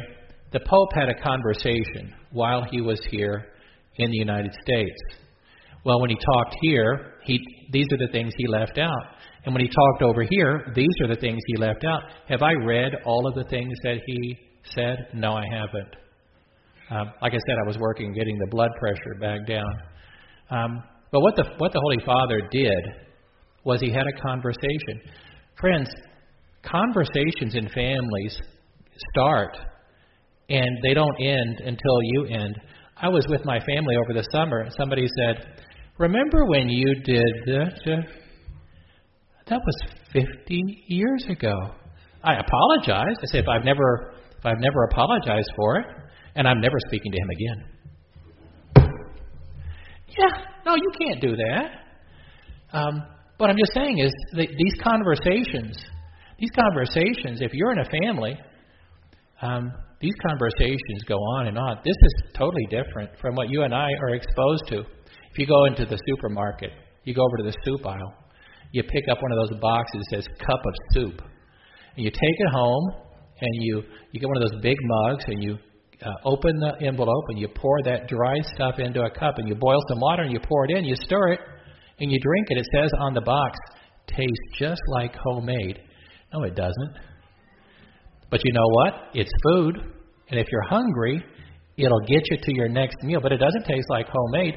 the 0.51 0.59
Pope 0.59 0.89
had 0.93 1.07
a 1.07 1.13
conversation 1.23 2.13
while 2.31 2.65
he 2.69 2.81
was 2.81 2.99
here 3.09 3.45
in 3.95 4.11
the 4.11 4.17
United 4.17 4.51
States. 4.61 4.99
Well, 5.85 6.01
when 6.01 6.09
he 6.09 6.17
talked 6.17 6.57
here, 6.61 7.13
he 7.23 7.39
these 7.71 7.85
are 7.93 7.97
the 7.97 8.11
things 8.11 8.33
he 8.35 8.45
left 8.47 8.77
out. 8.77 8.91
And 9.45 9.55
when 9.55 9.63
he 9.63 9.69
talked 9.69 10.03
over 10.03 10.23
here, 10.29 10.69
these 10.75 10.95
are 11.03 11.07
the 11.07 11.21
things 11.21 11.39
he 11.47 11.55
left 11.55 11.85
out. 11.85 12.01
Have 12.27 12.41
I 12.41 12.51
read 12.65 12.91
all 13.05 13.25
of 13.25 13.35
the 13.35 13.45
things 13.49 13.73
that 13.83 13.99
he 14.05 14.37
said? 14.75 14.97
No, 15.13 15.31
I 15.31 15.45
haven't. 15.49 15.95
Um, 16.89 17.13
like 17.21 17.31
I 17.31 17.39
said, 17.47 17.55
I 17.63 17.67
was 17.67 17.77
working 17.79 18.11
getting 18.11 18.37
the 18.37 18.47
blood 18.51 18.71
pressure 18.81 19.15
back 19.21 19.47
down. 19.47 19.73
Um, 20.49 20.83
but 21.09 21.21
what 21.21 21.37
the 21.37 21.45
what 21.57 21.71
the 21.71 21.79
Holy 21.79 22.05
Father 22.05 22.41
did 22.51 23.06
was 23.67 23.81
he 23.81 23.91
had 23.91 24.05
a 24.07 24.21
conversation. 24.21 25.01
Friends, 25.59 25.89
conversations 26.63 27.53
in 27.53 27.69
families 27.69 28.41
start 29.11 29.57
and 30.49 30.77
they 30.83 30.93
don't 30.93 31.15
end 31.21 31.59
until 31.59 31.97
you 32.01 32.25
end. 32.31 32.55
I 32.95 33.09
was 33.09 33.25
with 33.29 33.45
my 33.45 33.59
family 33.59 33.95
over 33.97 34.13
the 34.13 34.27
summer. 34.31 34.61
and 34.61 34.73
Somebody 34.73 35.05
said, 35.19 35.45
"Remember 35.97 36.45
when 36.45 36.69
you 36.69 36.95
did 37.03 37.33
this?" 37.45 38.05
That 39.49 39.59
was 39.59 39.75
50 40.13 40.83
years 40.87 41.25
ago. 41.29 41.53
I 42.23 42.33
apologized. 42.35 43.19
I 43.21 43.25
said, 43.27 43.43
if 43.43 43.47
I've 43.47 43.63
never, 43.63 44.13
if 44.37 44.45
I've 44.45 44.59
never 44.59 44.83
apologized 44.91 45.49
for 45.55 45.77
it, 45.77 45.85
and 46.35 46.47
I'm 46.47 46.59
never 46.59 46.75
speaking 46.87 47.11
to 47.11 47.17
him 47.17 47.29
again. 47.29 47.59
Yeah, 50.17 50.45
no, 50.65 50.75
you 50.75 50.91
can't 50.99 51.21
do 51.21 51.35
that. 51.35 52.77
Um, 52.77 53.03
what 53.37 53.49
I'm 53.49 53.57
just 53.57 53.73
saying 53.73 53.99
is 53.99 54.11
that 54.33 54.47
these 54.47 54.81
conversations, 54.83 55.77
these 56.39 56.49
conversations, 56.55 57.41
if 57.41 57.53
you're 57.53 57.71
in 57.71 57.79
a 57.79 57.89
family, 58.01 58.37
um, 59.41 59.71
these 59.99 60.13
conversations 60.27 61.03
go 61.07 61.15
on 61.15 61.47
and 61.47 61.57
on. 61.57 61.77
This 61.83 61.95
is 61.95 62.31
totally 62.35 62.65
different 62.69 63.11
from 63.21 63.35
what 63.35 63.49
you 63.49 63.63
and 63.63 63.73
I 63.73 63.87
are 64.01 64.15
exposed 64.15 64.63
to. 64.69 64.79
If 64.79 65.37
you 65.37 65.47
go 65.47 65.65
into 65.65 65.85
the 65.85 65.97
supermarket, 66.07 66.71
you 67.03 67.13
go 67.13 67.21
over 67.21 67.37
to 67.37 67.43
the 67.43 67.55
soup 67.65 67.85
aisle, 67.85 68.13
you 68.71 68.83
pick 68.83 69.03
up 69.09 69.21
one 69.21 69.31
of 69.31 69.49
those 69.49 69.59
boxes 69.59 70.03
that 70.11 70.23
says 70.23 70.27
cup 70.39 70.59
of 70.59 70.73
soup. 70.93 71.21
And 71.95 72.05
you 72.05 72.11
take 72.11 72.19
it 72.21 72.49
home 72.51 72.91
and 73.39 73.51
you, 73.53 73.83
you 74.11 74.19
get 74.19 74.27
one 74.27 74.41
of 74.41 74.51
those 74.51 74.61
big 74.61 74.77
mugs 74.81 75.23
and 75.27 75.43
you 75.43 75.57
uh, 76.03 76.09
open 76.25 76.59
the 76.59 76.85
envelope 76.85 77.25
and 77.29 77.39
you 77.39 77.47
pour 77.47 77.81
that 77.83 78.07
dry 78.07 78.35
stuff 78.53 78.75
into 78.77 79.01
a 79.01 79.09
cup 79.09 79.37
and 79.37 79.47
you 79.47 79.55
boil 79.55 79.79
some 79.89 79.99
water 79.99 80.23
and 80.23 80.31
you 80.31 80.39
pour 80.39 80.65
it 80.65 80.71
in, 80.71 80.85
you 80.85 80.95
stir 80.95 81.29
it, 81.29 81.39
and 81.99 82.11
you 82.11 82.19
drink 82.19 82.47
it. 82.49 82.57
It 82.57 82.67
says 82.73 82.91
on 82.99 83.13
the 83.13 83.21
box, 83.21 83.57
tastes 84.07 84.59
just 84.59 84.81
like 84.89 85.15
homemade. 85.15 85.79
No, 86.33 86.43
it 86.43 86.55
doesn't. 86.55 86.93
But 88.29 88.41
you 88.43 88.53
know 88.53 88.67
what? 88.71 88.93
It's 89.13 89.31
food. 89.43 89.77
And 90.29 90.39
if 90.39 90.47
you're 90.51 90.67
hungry, 90.69 91.23
it'll 91.77 92.05
get 92.07 92.21
you 92.29 92.37
to 92.37 92.55
your 92.55 92.67
next 92.67 92.97
meal. 93.03 93.19
But 93.21 93.31
it 93.31 93.37
doesn't 93.37 93.65
taste 93.65 93.87
like 93.89 94.07
homemade. 94.09 94.55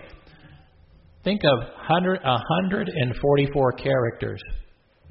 Think 1.23 1.42
of 1.44 1.59
100, 1.59 2.23
144 2.23 3.73
characters. 3.73 4.40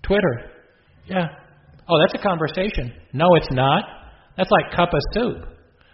Twitter. 0.04 0.52
Yeah. 1.08 1.28
Oh, 1.88 2.00
that's 2.00 2.14
a 2.14 2.28
conversation. 2.28 2.94
No, 3.14 3.36
it's 3.36 3.52
not. 3.52 3.84
That's 4.38 4.50
like 4.52 4.76
cup 4.76 4.90
of 4.94 5.00
soup. 5.14 5.46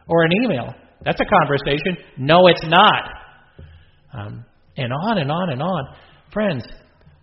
Or 0.08 0.24
an 0.24 0.32
email. 0.44 0.74
That's 1.04 1.20
a 1.20 1.26
conversation. 1.26 1.98
No, 2.18 2.48
it's 2.48 2.66
not. 2.66 3.10
Um, 4.14 4.46
and 4.78 4.92
on 4.92 5.18
and 5.18 5.32
on 5.32 5.50
and 5.50 5.62
on. 5.62 5.96
Friends, 6.36 6.66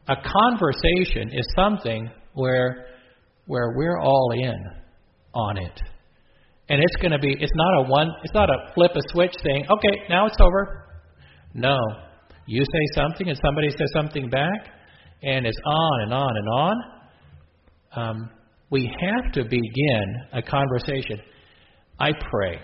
a 0.09 0.17
conversation 0.17 1.29
is 1.39 1.47
something 1.55 2.11
where 2.33 2.87
where 3.45 3.75
we're 3.77 4.01
all 4.01 4.33
in 4.33 4.57
on 5.35 5.59
it. 5.59 5.81
And 6.71 6.83
it's 6.83 6.97
going 6.97 7.13
to 7.13 7.19
be 7.19 7.37
it's 7.39 7.53
not 7.55 7.85
a 7.85 7.91
one 7.91 8.09
it's 8.25 8.33
not 8.33 8.49
a 8.49 8.73
flip 8.75 8.93
a 8.97 9.01
switch 9.13 9.35
thing. 9.43 9.67
Okay, 9.69 10.05
now 10.09 10.25
it's 10.25 10.39
over. 10.41 10.87
No. 11.53 11.77
You 12.47 12.65
say 12.65 13.03
something 13.03 13.29
and 13.29 13.39
somebody 13.45 13.69
says 13.69 13.91
something 13.93 14.31
back 14.31 14.69
and 15.23 15.47
it's 15.47 15.61
on 15.67 16.03
and 16.05 16.15
on 16.15 16.37
and 16.39 16.49
on. 16.49 16.77
Um, 17.95 18.31
we 18.71 18.91
have 18.99 19.31
to 19.33 19.45
begin 19.45 20.17
a 20.33 20.41
conversation. 20.41 21.21
I 22.01 22.13
pray, 22.31 22.59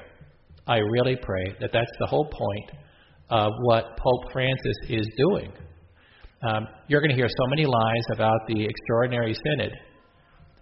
I 0.67 0.79
really 0.79 1.17
pray 1.21 1.45
that 1.61 1.73
that's 1.75 1.93
the 2.01 2.07
whole 2.07 2.25
point 2.25 2.81
of 3.29 3.53
what 3.65 3.99
Pope 3.99 4.33
Francis 4.33 4.77
is 4.89 5.07
doing. 5.19 5.53
Um, 6.43 6.67
you're 6.87 7.01
going 7.01 7.11
to 7.11 7.17
hear 7.17 7.29
so 7.29 7.47
many 7.49 7.67
lies 7.67 8.05
about 8.13 8.39
the 8.47 8.65
extraordinary 8.65 9.35
synod. 9.35 9.73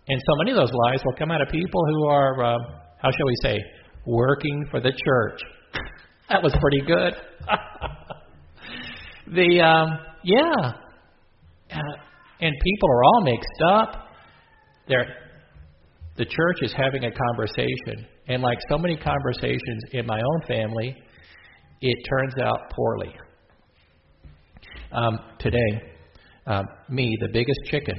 And 0.09 0.21
so 0.21 0.37
many 0.39 0.53
of 0.53 0.57
those 0.57 0.73
lies 0.73 1.01
will 1.05 1.15
come 1.19 1.31
out 1.31 1.43
of 1.43 1.49
people 1.49 1.81
who 1.89 2.07
are, 2.07 2.45
uh, 2.45 2.59
how 3.03 3.11
shall 3.11 3.27
we 3.27 3.37
say, 3.43 3.59
working 4.07 4.67
for 4.71 4.81
the 4.81 4.93
church. 4.93 5.41
that 6.31 6.43
was 6.43 6.55
pretty 6.61 6.81
good. 6.87 7.15
the 9.35 9.61
um, 9.61 9.99
yeah, 10.23 10.73
uh, 11.73 11.97
and 12.41 12.55
people 12.63 12.91
are 12.91 13.05
all 13.05 13.21
mixed 13.25 13.63
up. 13.71 14.09
They're, 14.89 15.07
the 16.17 16.25
church 16.25 16.63
is 16.63 16.73
having 16.73 17.05
a 17.05 17.11
conversation, 17.11 18.07
and 18.29 18.43
like 18.43 18.59
so 18.71 18.79
many 18.79 18.97
conversations 18.97 19.83
in 19.93 20.07
my 20.07 20.21
own 20.21 20.47
family, 20.47 20.97
it 21.81 21.99
turns 22.09 22.35
out 22.43 22.71
poorly. 22.75 23.15
Um, 24.93 25.19
today, 25.39 25.83
um, 26.47 26.65
me, 26.89 27.17
the 27.21 27.29
biggest 27.33 27.59
chicken. 27.67 27.97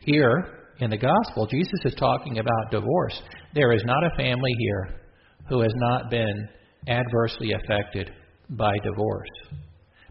Here 0.00 0.70
in 0.80 0.90
the 0.90 0.96
gospel, 0.96 1.46
Jesus 1.46 1.80
is 1.84 1.94
talking 1.94 2.38
about 2.38 2.70
divorce. 2.70 3.20
There 3.54 3.72
is 3.72 3.82
not 3.84 4.04
a 4.04 4.16
family 4.16 4.54
here 4.58 5.00
who 5.48 5.60
has 5.60 5.72
not 5.76 6.10
been 6.10 6.48
adversely 6.86 7.52
affected 7.52 8.10
by 8.50 8.72
divorce. 8.82 9.28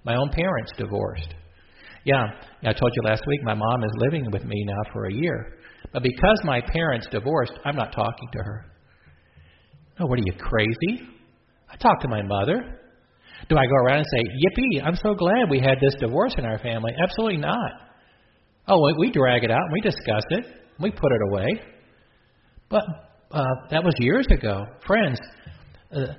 My 0.03 0.15
own 0.15 0.29
parents 0.29 0.71
divorced. 0.77 1.33
Yeah, 2.05 2.25
I 2.63 2.73
told 2.73 2.91
you 2.95 3.01
last 3.03 3.23
week 3.27 3.41
my 3.43 3.53
mom 3.53 3.83
is 3.83 3.91
living 3.97 4.29
with 4.31 4.45
me 4.45 4.65
now 4.65 4.91
for 4.93 5.05
a 5.05 5.13
year. 5.13 5.57
But 5.91 6.03
because 6.03 6.41
my 6.43 6.61
parents 6.61 7.07
divorced, 7.11 7.53
I'm 7.65 7.75
not 7.75 7.91
talking 7.91 8.29
to 8.33 8.43
her. 8.43 8.65
Oh, 9.99 10.05
what 10.05 10.19
are 10.19 10.23
you, 10.25 10.33
crazy? 10.37 11.07
I 11.69 11.75
talk 11.77 11.99
to 12.01 12.07
my 12.07 12.21
mother. 12.21 12.79
Do 13.49 13.57
I 13.57 13.65
go 13.65 13.75
around 13.85 13.99
and 13.99 14.07
say, 14.11 14.23
Yippee, 14.23 14.85
I'm 14.85 14.95
so 14.95 15.13
glad 15.13 15.49
we 15.49 15.59
had 15.59 15.79
this 15.79 15.95
divorce 15.99 16.35
in 16.37 16.45
our 16.45 16.59
family? 16.59 16.93
Absolutely 17.01 17.37
not. 17.37 17.71
Oh, 18.67 18.81
we 18.99 19.11
drag 19.11 19.43
it 19.43 19.51
out 19.51 19.61
and 19.61 19.73
we 19.73 19.81
discuss 19.81 20.23
it. 20.29 20.45
We 20.79 20.91
put 20.91 21.11
it 21.11 21.21
away. 21.31 21.47
But 22.69 22.83
uh, 23.31 23.43
that 23.71 23.83
was 23.83 23.93
years 23.99 24.27
ago. 24.29 24.65
Friends, 24.85 25.19
uh, 25.95 26.13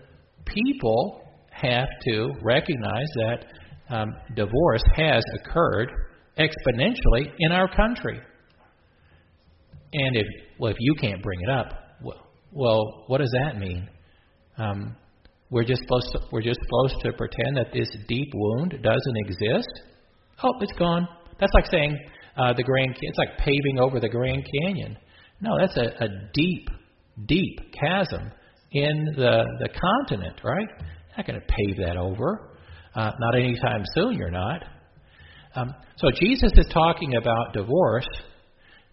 people 0.46 1.22
have 1.50 1.88
to 2.08 2.32
recognize 2.42 3.08
that 3.16 3.44
um, 3.90 4.14
divorce 4.34 4.82
has 4.96 5.22
occurred 5.40 5.90
exponentially 6.38 7.32
in 7.38 7.52
our 7.52 7.68
country. 7.68 8.20
And 9.92 10.16
if 10.16 10.26
well, 10.58 10.70
if 10.70 10.76
you 10.80 10.94
can't 11.00 11.22
bring 11.22 11.40
it 11.40 11.50
up, 11.50 11.72
well, 12.02 12.26
well 12.52 13.04
what 13.06 13.18
does 13.18 13.34
that 13.42 13.58
mean? 13.58 13.88
Um, 14.56 14.96
we're 15.50 15.64
just 15.64 15.82
supposed 15.82 16.08
to, 16.12 16.20
we're 16.30 16.42
just 16.42 16.60
supposed 16.62 17.00
to 17.04 17.12
pretend 17.12 17.56
that 17.56 17.72
this 17.72 17.88
deep 18.06 18.28
wound 18.34 18.70
doesn't 18.82 19.16
exist. 19.16 19.68
Oh, 20.42 20.52
it's 20.60 20.72
gone. 20.78 21.08
That's 21.40 21.52
like 21.54 21.66
saying 21.70 21.98
uh, 22.36 22.52
the 22.52 22.62
Grand. 22.62 22.96
It's 23.00 23.18
like 23.18 23.38
paving 23.38 23.78
over 23.80 24.00
the 24.00 24.08
Grand 24.08 24.46
Canyon. 24.60 24.96
No, 25.40 25.56
that's 25.58 25.76
a, 25.76 26.04
a 26.04 26.08
deep, 26.34 26.68
deep 27.26 27.58
chasm 27.80 28.30
in 28.72 29.14
the 29.16 29.44
the 29.60 29.68
continent, 29.68 30.40
right? 30.44 30.68
Not 31.16 31.26
going 31.26 31.40
to 31.40 31.46
pave 31.46 31.86
that 31.86 31.96
over. 31.96 32.56
Uh, 32.94 33.10
not 33.18 33.34
anytime 33.36 33.84
soon. 33.94 34.14
You're 34.14 34.30
not. 34.30 34.64
Um, 35.54 35.74
so 35.96 36.08
Jesus 36.20 36.52
is 36.56 36.66
talking 36.72 37.16
about 37.16 37.52
divorce 37.52 38.08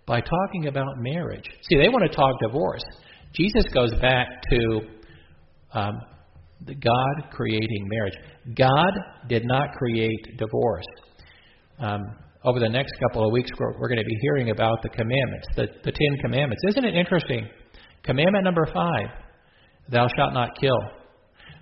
by 0.06 0.22
talking 0.22 0.68
about 0.68 0.98
marriage. 0.98 1.46
See, 1.70 1.78
they 1.78 1.89
want 1.89 2.10
to 2.10 2.15
talk 2.15 2.34
divorce. 2.41 2.84
Jesus 3.34 3.65
goes 3.74 3.91
back 4.02 4.28
to 4.50 4.82
um, 5.74 6.00
the 6.65 6.75
God 6.75 7.32
creating 7.32 7.88
marriage. 7.88 8.13
God 8.56 8.91
did 9.28 9.43
not 9.45 9.73
create 9.73 10.38
divorce. 10.38 10.86
Um, 11.80 12.01
over 12.43 12.60
the 12.60 12.69
next 12.69 12.93
couple 13.01 13.25
of 13.25 13.32
weeks, 13.32 13.49
we're, 13.60 13.73
we're, 13.80 13.88
going 13.88 13.99
to 13.99 14.06
be 14.06 14.17
hearing 14.21 14.51
about 14.51 14.82
the 14.84 14.89
commandments, 14.89 15.47
the, 15.56 15.67
the 15.84 15.91
Ten 15.91 16.17
Commandments. 16.21 16.62
Isn't 16.69 16.86
it 16.86 16.95
interesting? 16.95 17.47
Commandment 18.04 18.43
number 18.43 18.67
five, 18.73 19.08
thou 19.89 20.08
shalt 20.15 20.34
not 20.34 20.51
kill, 20.60 20.78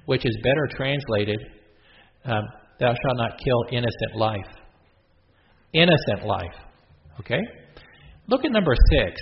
which 0.06 0.26
is 0.26 0.38
better 0.44 0.68
translated, 0.76 1.40
um, 2.26 2.44
thou 2.80 2.88
shalt 2.88 3.18
not 3.18 3.32
kill 3.44 3.64
innocent 3.72 4.16
life. 4.16 4.52
Innocent 5.74 6.26
life. 6.26 6.56
Okay? 7.20 7.40
Look 8.28 8.44
at 8.44 8.52
number 8.52 8.76
six, 8.92 9.22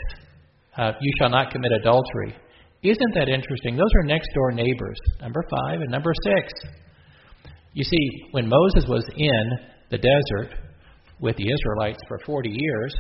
uh, 0.78 0.94
you 1.00 1.12
shall 1.20 1.30
not 1.30 1.52
commit 1.52 1.72
adultery. 1.74 2.36
Isn't 2.84 3.14
that 3.14 3.30
interesting? 3.30 3.76
Those 3.78 3.92
are 3.96 4.08
next 4.08 4.28
door 4.34 4.52
neighbors, 4.52 4.98
number 5.22 5.44
five 5.50 5.82
and 5.82 5.92
number 5.92 6.12
six. 6.26 6.52
You 7.74 7.84
see, 7.84 8.10
when 8.32 8.50
Moses 8.50 8.86
was 8.90 9.06
in 9.16 9.52
the 9.92 9.98
desert 9.98 10.58
with 11.20 11.36
the 11.38 11.46
Israelites 11.52 12.00
for 12.08 12.18
40 12.26 12.50
years, 12.50 12.96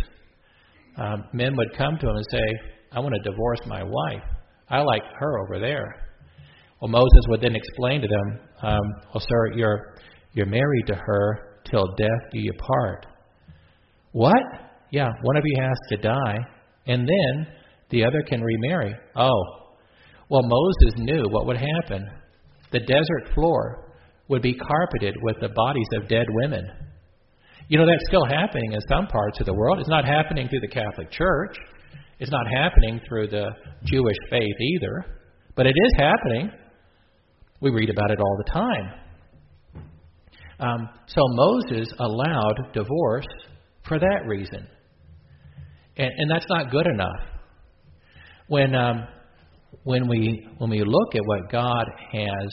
um, 0.97 1.23
men 1.33 1.55
would 1.57 1.75
come 1.75 1.97
to 1.97 2.09
him 2.09 2.15
and 2.15 2.25
say, 2.29 2.43
I 2.91 2.99
want 2.99 3.15
to 3.15 3.29
divorce 3.29 3.59
my 3.65 3.81
wife. 3.83 4.23
I 4.69 4.81
like 4.81 5.01
her 5.17 5.39
over 5.39 5.59
there. 5.59 5.95
Well, 6.79 6.89
Moses 6.89 7.25
would 7.29 7.41
then 7.41 7.55
explain 7.55 8.01
to 8.01 8.07
them, 8.07 8.39
um, 8.61 8.79
Well, 9.13 9.23
sir, 9.27 9.53
you're, 9.55 9.95
you're 10.33 10.45
married 10.45 10.87
to 10.87 10.95
her 10.95 11.59
till 11.69 11.87
death 11.97 12.31
do 12.31 12.39
you 12.39 12.51
part. 12.53 13.07
What? 14.11 14.43
Yeah, 14.91 15.09
one 15.23 15.37
of 15.37 15.43
you 15.45 15.61
has 15.61 15.77
to 15.89 15.97
die, 15.97 16.37
and 16.85 17.07
then 17.07 17.47
the 17.89 18.05
other 18.05 18.21
can 18.27 18.41
remarry. 18.41 18.93
Oh, 19.15 19.60
well, 20.31 20.43
Moses 20.43 20.93
knew 20.95 21.25
what 21.29 21.45
would 21.45 21.57
happen. 21.57 22.09
The 22.71 22.79
desert 22.79 23.35
floor 23.35 23.91
would 24.29 24.41
be 24.41 24.53
carpeted 24.53 25.13
with 25.23 25.35
the 25.41 25.49
bodies 25.49 25.89
of 25.97 26.07
dead 26.07 26.25
women. 26.29 26.71
You 27.67 27.77
know, 27.77 27.85
that's 27.85 28.07
still 28.07 28.23
happening 28.23 28.71
in 28.71 28.79
some 28.87 29.07
parts 29.07 29.41
of 29.41 29.45
the 29.45 29.53
world. 29.53 29.79
It's 29.79 29.89
not 29.89 30.05
happening 30.05 30.47
through 30.47 30.61
the 30.61 30.69
Catholic 30.69 31.11
Church, 31.11 31.57
it's 32.17 32.31
not 32.31 32.45
happening 32.47 33.01
through 33.09 33.27
the 33.27 33.49
Jewish 33.83 34.15
faith 34.29 34.55
either, 34.77 35.19
but 35.57 35.65
it 35.65 35.75
is 35.75 35.93
happening. 35.97 36.49
We 37.59 37.71
read 37.71 37.89
about 37.89 38.11
it 38.11 38.19
all 38.21 38.37
the 38.45 38.51
time. 38.53 38.93
Um, 40.61 40.89
so 41.07 41.21
Moses 41.27 41.91
allowed 41.99 42.71
divorce 42.73 43.27
for 43.85 43.99
that 43.99 44.27
reason. 44.27 44.65
And, 45.97 46.09
and 46.15 46.31
that's 46.31 46.45
not 46.47 46.71
good 46.71 46.87
enough. 46.87 47.19
When 48.47 48.75
um, 48.75 49.07
when 49.83 50.07
we 50.07 50.47
when 50.57 50.69
we 50.69 50.83
look 50.83 51.15
at 51.15 51.21
what 51.25 51.51
God 51.51 51.85
has 52.11 52.49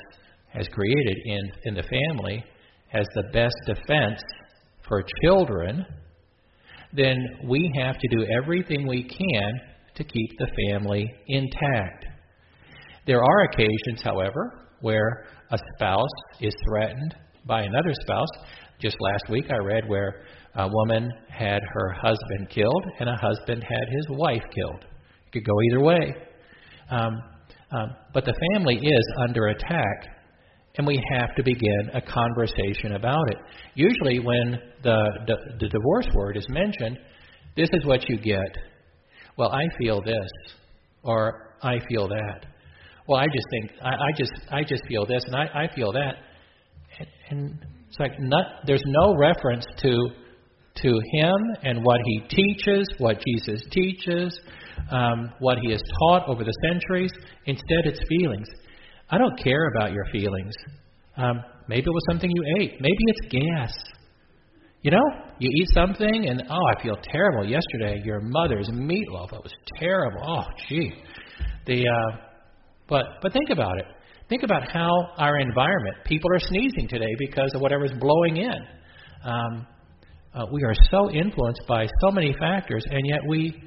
has 0.48 0.68
created 0.68 1.16
in 1.24 1.50
in 1.64 1.74
the 1.74 1.82
family 1.82 2.44
as 2.92 3.06
the 3.14 3.24
best 3.32 3.54
defense 3.66 4.20
for 4.88 5.04
children, 5.22 5.84
then 6.92 7.16
we 7.44 7.70
have 7.78 7.98
to 7.98 8.08
do 8.16 8.26
everything 8.42 8.86
we 8.86 9.02
can 9.02 9.52
to 9.96 10.04
keep 10.04 10.30
the 10.38 10.48
family 10.68 11.12
intact. 11.26 12.06
There 13.06 13.22
are 13.22 13.42
occasions, 13.52 14.02
however, 14.02 14.66
where 14.80 15.26
a 15.50 15.58
spouse 15.74 16.08
is 16.40 16.54
threatened 16.68 17.14
by 17.46 17.62
another 17.62 17.92
spouse. 18.02 18.28
Just 18.80 18.96
last 19.00 19.28
week 19.30 19.46
I 19.50 19.56
read 19.56 19.88
where 19.88 20.22
a 20.54 20.68
woman 20.68 21.10
had 21.28 21.60
her 21.72 21.90
husband 21.92 22.48
killed 22.50 22.84
and 23.00 23.08
a 23.08 23.16
husband 23.16 23.62
had 23.62 23.88
his 23.96 24.06
wife 24.10 24.44
killed. 24.54 24.84
It 25.26 25.32
could 25.32 25.44
go 25.44 25.54
either 25.70 25.80
way. 25.80 26.14
Um, 26.90 27.14
Um, 27.70 27.90
but 28.14 28.24
the 28.24 28.32
family 28.52 28.76
is 28.76 29.06
under 29.28 29.48
attack, 29.48 29.98
and 30.78 30.86
we 30.86 30.96
have 31.12 31.34
to 31.36 31.42
begin 31.42 31.90
a 31.92 32.00
conversation 32.00 32.94
about 32.94 33.26
it. 33.32 33.36
Usually, 33.74 34.20
when 34.20 34.58
the, 34.82 34.98
the, 35.26 35.36
the 35.60 35.68
divorce 35.68 36.08
word 36.14 36.38
is 36.38 36.46
mentioned, 36.48 36.96
this 37.56 37.68
is 37.74 37.84
what 37.84 38.08
you 38.08 38.16
get. 38.16 38.52
Well, 39.36 39.50
I 39.52 39.64
feel 39.78 40.00
this, 40.00 40.30
or 41.02 41.56
I 41.62 41.78
feel 41.90 42.08
that. 42.08 42.46
Well, 43.06 43.20
I 43.20 43.26
just 43.26 43.46
think 43.50 43.70
I, 43.82 43.90
I 43.90 44.10
just 44.16 44.32
I 44.50 44.62
just 44.64 44.82
feel 44.88 45.04
this, 45.04 45.22
and 45.26 45.36
I, 45.36 45.64
I 45.64 45.74
feel 45.74 45.92
that, 45.92 46.14
and, 46.98 47.08
and 47.30 47.40
it's 47.88 47.98
like 48.00 48.12
not, 48.18 48.46
there's 48.66 48.86
no 48.86 49.14
reference 49.14 49.66
to 49.82 49.92
to 50.82 50.90
him 51.12 51.36
and 51.64 51.84
what 51.84 52.00
he 52.04 52.20
teaches, 52.28 52.88
what 52.98 53.16
Jesus 53.26 53.60
teaches, 53.70 54.40
um, 54.90 55.32
what 55.38 55.58
he 55.62 55.70
has 55.70 55.80
taught 56.00 56.28
over 56.28 56.44
the 56.44 56.54
centuries. 56.68 57.12
Instead, 57.46 57.84
it's 57.84 58.00
feelings. 58.08 58.48
I 59.10 59.18
don't 59.18 59.38
care 59.42 59.70
about 59.76 59.92
your 59.92 60.04
feelings. 60.12 60.54
Um, 61.16 61.42
maybe 61.68 61.84
it 61.86 61.92
was 61.92 62.04
something 62.10 62.30
you 62.30 62.44
ate. 62.60 62.80
Maybe 62.80 62.96
it's 63.06 63.32
gas. 63.32 63.72
You 64.82 64.92
know, 64.92 65.04
you 65.38 65.50
eat 65.60 65.68
something 65.74 66.28
and 66.28 66.42
oh, 66.48 66.62
I 66.76 66.82
feel 66.82 66.96
terrible. 67.02 67.44
Yesterday, 67.44 68.00
your 68.04 68.20
mother's 68.20 68.68
meatloaf. 68.68 69.32
It 69.32 69.42
was 69.42 69.52
terrible. 69.78 70.20
Oh, 70.24 70.44
gee. 70.68 70.92
The 71.66 71.84
uh, 71.86 72.16
but 72.88 73.04
but 73.20 73.32
think 73.32 73.50
about 73.50 73.78
it. 73.78 73.86
Think 74.28 74.42
about 74.42 74.70
how 74.70 74.90
our 75.18 75.38
environment. 75.38 75.96
People 76.04 76.30
are 76.34 76.38
sneezing 76.38 76.86
today 76.88 77.12
because 77.18 77.50
of 77.54 77.60
whatever's 77.60 77.92
blowing 77.98 78.36
in. 78.36 78.58
Um, 79.24 79.66
uh, 80.34 80.44
we 80.52 80.62
are 80.62 80.74
so 80.90 81.10
influenced 81.10 81.62
by 81.66 81.86
so 82.02 82.10
many 82.10 82.34
factors, 82.38 82.84
and 82.88 83.00
yet 83.06 83.20
we 83.26 83.60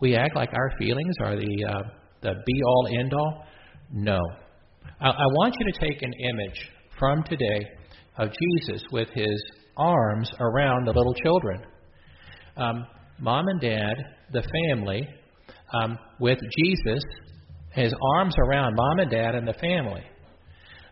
we 0.00 0.14
act 0.14 0.36
like 0.36 0.50
our 0.52 0.70
feelings 0.78 1.14
are 1.20 1.36
the 1.36 1.64
uh, 1.68 1.82
the 2.22 2.34
be 2.44 2.62
all 2.66 2.88
end 2.98 3.14
all. 3.14 3.44
No, 3.92 4.18
I, 5.00 5.08
I 5.08 5.26
want 5.26 5.54
you 5.58 5.72
to 5.72 5.78
take 5.78 6.02
an 6.02 6.12
image 6.12 6.70
from 6.98 7.22
today 7.24 7.66
of 8.18 8.30
Jesus 8.30 8.82
with 8.90 9.08
his 9.14 9.42
arms 9.76 10.30
around 10.40 10.86
the 10.86 10.92
little 10.92 11.14
children. 11.14 11.62
Um, 12.56 12.86
mom 13.20 13.46
and 13.48 13.60
dad, 13.60 13.94
the 14.32 14.42
family, 14.70 15.06
um, 15.74 15.98
with 16.20 16.38
Jesus, 16.58 17.02
his 17.72 17.92
arms 18.16 18.34
around 18.48 18.74
mom 18.74 18.98
and 19.00 19.10
dad 19.10 19.34
and 19.34 19.46
the 19.46 19.54
family. 19.54 20.02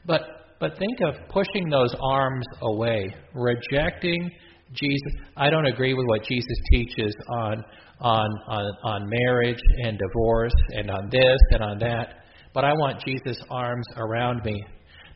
But 0.06 0.22
but 0.60 0.78
think 0.78 0.98
of 1.00 1.28
pushing 1.28 1.68
those 1.68 1.94
arms 2.00 2.46
away, 2.62 3.14
rejecting 3.34 4.30
Jesus. 4.74 5.12
I 5.36 5.50
don't 5.50 5.66
agree 5.66 5.94
with 5.94 6.06
what 6.06 6.24
Jesus 6.24 6.56
teaches 6.70 7.14
on 7.28 7.64
on 8.00 8.28
on, 8.48 8.72
on 8.84 9.08
marriage 9.08 9.60
and 9.84 9.98
divorce 9.98 10.54
and 10.70 10.90
on 10.90 11.08
this 11.10 11.38
and 11.50 11.62
on 11.62 11.78
that. 11.78 12.24
But 12.52 12.64
I 12.64 12.72
want 12.72 13.02
Jesus' 13.04 13.42
arms 13.50 13.86
around 13.96 14.44
me. 14.44 14.64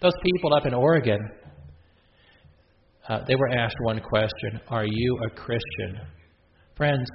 Those 0.00 0.14
people 0.22 0.54
up 0.54 0.66
in 0.66 0.74
Oregon, 0.74 1.18
uh, 3.08 3.20
they 3.26 3.34
were 3.36 3.48
asked 3.48 3.76
one 3.82 4.00
question 4.00 4.60
Are 4.68 4.84
you 4.84 5.18
a 5.26 5.30
Christian? 5.30 6.00
Friends, 6.76 7.08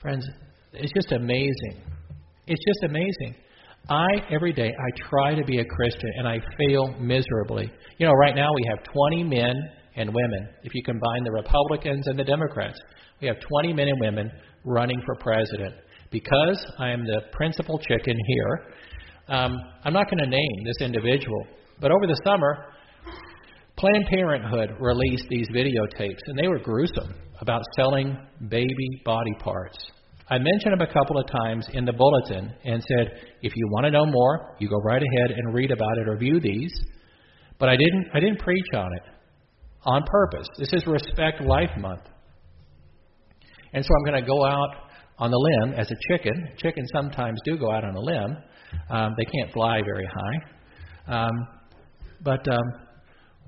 friends, 0.00 0.26
it's 0.72 0.92
just 0.92 1.12
amazing. 1.12 1.82
It's 2.46 2.62
just 2.64 2.90
amazing. 2.90 3.34
I, 3.88 4.06
every 4.30 4.52
day, 4.52 4.68
I 4.68 5.08
try 5.08 5.34
to 5.34 5.44
be 5.44 5.58
a 5.58 5.64
Christian 5.64 6.10
and 6.16 6.28
I 6.28 6.38
fail 6.58 6.94
miserably. 7.00 7.70
You 7.98 8.06
know, 8.06 8.12
right 8.12 8.34
now 8.34 8.48
we 8.54 8.62
have 8.68 8.84
20 8.92 9.24
men 9.24 9.54
and 9.96 10.08
women. 10.08 10.48
If 10.62 10.74
you 10.74 10.82
combine 10.82 11.24
the 11.24 11.32
Republicans 11.32 12.06
and 12.06 12.18
the 12.18 12.24
Democrats, 12.24 12.78
we 13.20 13.28
have 13.28 13.36
20 13.40 13.72
men 13.72 13.88
and 13.88 14.00
women 14.00 14.30
running 14.64 15.00
for 15.04 15.14
president. 15.16 15.74
Because 16.10 16.64
I 16.78 16.90
am 16.90 17.04
the 17.04 17.22
principal 17.32 17.78
chicken 17.78 18.16
here, 18.26 18.74
um, 19.28 19.56
I'm 19.84 19.92
not 19.92 20.10
going 20.10 20.18
to 20.18 20.26
name 20.26 20.64
this 20.64 20.86
individual, 20.86 21.46
but 21.80 21.90
over 21.90 22.06
the 22.06 22.20
summer, 22.24 22.66
Planned 23.78 24.06
Parenthood 24.10 24.76
released 24.78 25.26
these 25.30 25.48
videotapes, 25.48 26.20
and 26.26 26.38
they 26.38 26.48
were 26.48 26.58
gruesome 26.58 27.14
about 27.40 27.62
selling 27.76 28.16
baby 28.48 28.88
body 29.04 29.34
parts. 29.40 29.78
I 30.28 30.38
mentioned 30.38 30.72
them 30.72 30.80
a 30.80 30.92
couple 30.92 31.18
of 31.18 31.26
times 31.42 31.66
in 31.72 31.84
the 31.84 31.92
bulletin 31.92 32.52
and 32.64 32.82
said, 32.82 33.12
if 33.42 33.52
you 33.56 33.68
want 33.70 33.84
to 33.84 33.90
know 33.90 34.06
more, 34.06 34.54
you 34.58 34.68
go 34.68 34.78
right 34.78 35.02
ahead 35.02 35.36
and 35.36 35.54
read 35.54 35.70
about 35.70 35.98
it 35.98 36.08
or 36.08 36.16
view 36.16 36.40
these. 36.40 36.72
But 37.58 37.68
I 37.68 37.76
didn't, 37.76 38.06
I 38.14 38.20
didn't 38.20 38.38
preach 38.38 38.66
on 38.74 38.88
it 38.96 39.02
on 39.84 40.02
purpose. 40.04 40.46
This 40.58 40.72
is 40.72 40.86
Respect 40.86 41.40
Life 41.40 41.70
Month. 41.78 42.02
And 43.72 43.84
so 43.84 43.88
I'm 43.94 44.12
going 44.12 44.22
to 44.22 44.26
go 44.26 44.44
out 44.44 44.70
on 45.18 45.30
the 45.30 45.38
limb 45.38 45.74
as 45.78 45.90
a 45.90 45.94
chicken. 46.08 46.48
Chickens 46.58 46.88
sometimes 46.92 47.40
do 47.44 47.56
go 47.56 47.70
out 47.70 47.84
on 47.84 47.94
a 47.94 48.00
limb. 48.00 48.36
Um, 48.90 49.12
they 49.16 49.24
can't 49.24 49.52
fly 49.52 49.80
very 49.84 50.06
high. 50.06 51.24
Um, 51.26 51.32
but 52.22 52.46
um, 52.48 52.62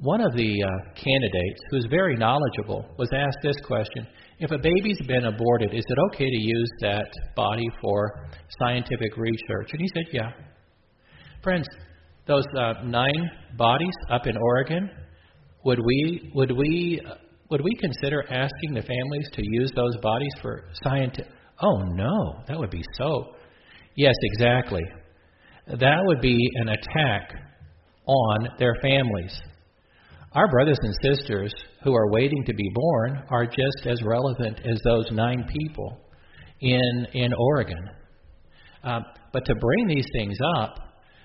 one 0.00 0.20
of 0.20 0.32
the 0.34 0.62
uh, 0.62 0.94
candidates, 0.94 1.60
who's 1.70 1.86
very 1.90 2.16
knowledgeable, 2.16 2.84
was 2.98 3.08
asked 3.14 3.38
this 3.42 3.56
question 3.66 4.06
If 4.40 4.50
a 4.50 4.58
baby's 4.58 4.98
been 5.06 5.26
aborted, 5.26 5.72
is 5.72 5.84
it 5.86 5.98
okay 6.12 6.28
to 6.28 6.40
use 6.40 6.70
that 6.80 7.10
body 7.36 7.66
for 7.80 8.26
scientific 8.58 9.16
research? 9.16 9.70
And 9.72 9.80
he 9.80 9.88
said, 9.94 10.04
Yeah. 10.12 10.30
Friends, 11.42 11.66
those 12.26 12.44
uh, 12.58 12.74
nine 12.84 13.30
bodies 13.56 13.94
up 14.10 14.26
in 14.26 14.36
Oregon, 14.36 14.90
would 15.64 15.78
we 15.84 16.30
would 16.34 16.50
we 16.50 17.00
would 17.50 17.62
we 17.62 17.74
consider 17.80 18.22
asking 18.30 18.74
the 18.74 18.82
families 18.82 19.28
to 19.32 19.42
use 19.42 19.70
those 19.74 19.96
bodies 20.02 20.32
for 20.42 20.64
scientific? 20.82 21.30
Oh 21.60 21.82
no, 21.94 22.42
that 22.48 22.58
would 22.58 22.70
be 22.70 22.82
so. 22.98 23.34
Yes, 23.96 24.14
exactly. 24.22 24.82
That 25.66 26.00
would 26.04 26.20
be 26.20 26.38
an 26.56 26.68
attack 26.68 27.32
on 28.06 28.48
their 28.58 28.74
families. 28.82 29.40
Our 30.32 30.48
brothers 30.48 30.78
and 30.82 30.94
sisters 31.02 31.54
who 31.84 31.94
are 31.94 32.10
waiting 32.10 32.44
to 32.44 32.54
be 32.54 32.70
born 32.74 33.22
are 33.30 33.46
just 33.46 33.86
as 33.86 34.02
relevant 34.02 34.60
as 34.66 34.80
those 34.84 35.10
nine 35.12 35.48
people 35.48 36.00
in 36.60 37.06
in 37.14 37.32
Oregon. 37.32 37.88
Um, 38.82 39.04
but 39.32 39.44
to 39.46 39.54
bring 39.54 39.86
these 39.86 40.06
things 40.12 40.36
up 40.58 40.76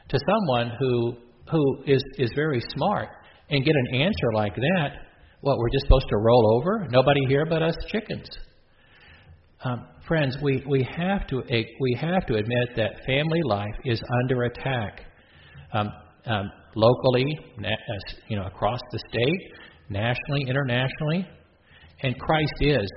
to 0.10 0.20
someone 0.26 0.72
who 0.80 1.18
who 1.52 1.84
is 1.86 2.04
is 2.18 2.32
very 2.36 2.62
smart 2.76 3.10
and 3.50 3.66
get 3.66 3.76
an 3.76 4.02
answer 4.02 4.34
like 4.34 4.56
that, 4.56 4.90
what, 5.42 5.58
we're 5.58 5.70
just 5.70 5.86
supposed 5.86 6.08
to 6.10 6.18
roll 6.18 6.58
over? 6.58 6.88
Nobody 6.90 7.22
here 7.28 7.46
but 7.46 7.62
us 7.62 7.76
chickens. 7.90 8.28
Um, 9.64 9.88
friends, 10.08 10.38
we, 10.42 10.64
we, 10.68 10.84
have 10.84 11.28
to, 11.28 11.42
we 11.80 11.98
have 12.00 12.26
to 12.28 12.36
admit 12.36 12.70
that 12.78 13.06
family 13.06 13.42
life 13.44 13.76
is 13.86 14.02
under 14.24 14.44
attack. 14.44 15.02
Um, 15.74 15.90
um, 16.26 16.52
locally, 16.76 17.26
uh, 17.60 17.70
you 18.28 18.38
know, 18.38 18.46
across 18.46 18.80
the 18.92 19.00
state, 19.10 19.60
nationally, 19.90 20.46
internationally, 20.48 21.28
and 22.04 22.18
Christ 22.20 22.54
is 22.62 22.90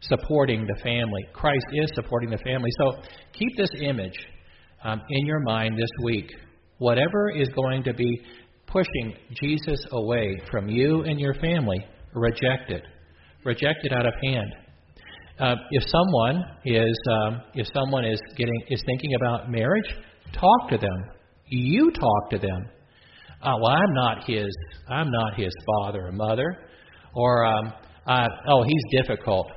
supporting 0.00 0.66
the 0.66 0.80
family. 0.82 1.22
Christ 1.32 1.66
is 1.72 1.90
supporting 1.94 2.30
the 2.30 2.38
family. 2.38 2.70
So 2.78 3.02
keep 3.32 3.56
this 3.56 3.70
image 3.80 4.18
um, 4.84 5.00
in 5.08 5.26
your 5.26 5.40
mind 5.40 5.76
this 5.76 5.90
week. 6.04 6.28
Whatever 6.78 7.30
is 7.30 7.48
going 7.50 7.84
to 7.84 7.94
be 7.94 8.22
pushing 8.72 9.14
Jesus 9.40 9.84
away 9.92 10.40
from 10.50 10.68
you 10.68 11.02
and 11.02 11.20
your 11.20 11.34
family, 11.34 11.84
reject 12.14 12.70
it. 12.70 12.82
Reject 13.44 13.80
it 13.82 13.92
out 13.92 14.06
of 14.06 14.14
hand. 14.22 14.54
Uh, 15.38 15.54
if 15.70 15.82
someone 15.88 16.42
is 16.64 16.98
um, 17.10 17.40
if 17.54 17.66
someone 17.74 18.04
is 18.04 18.20
getting 18.36 18.62
is 18.68 18.82
thinking 18.86 19.10
about 19.14 19.50
marriage, 19.50 19.94
talk 20.32 20.70
to 20.70 20.78
them. 20.78 21.04
You 21.46 21.90
talk 21.90 22.30
to 22.30 22.38
them. 22.38 22.66
Uh, 23.42 23.56
well, 23.60 23.72
I'm 23.72 23.94
not 23.94 24.24
his. 24.24 24.48
I'm 24.88 25.10
not 25.10 25.34
his 25.34 25.52
father 25.66 26.06
or 26.06 26.12
mother, 26.12 26.58
or 27.14 27.44
um, 27.44 27.72
oh, 28.06 28.62
he's 28.62 29.00
difficult. 29.02 29.48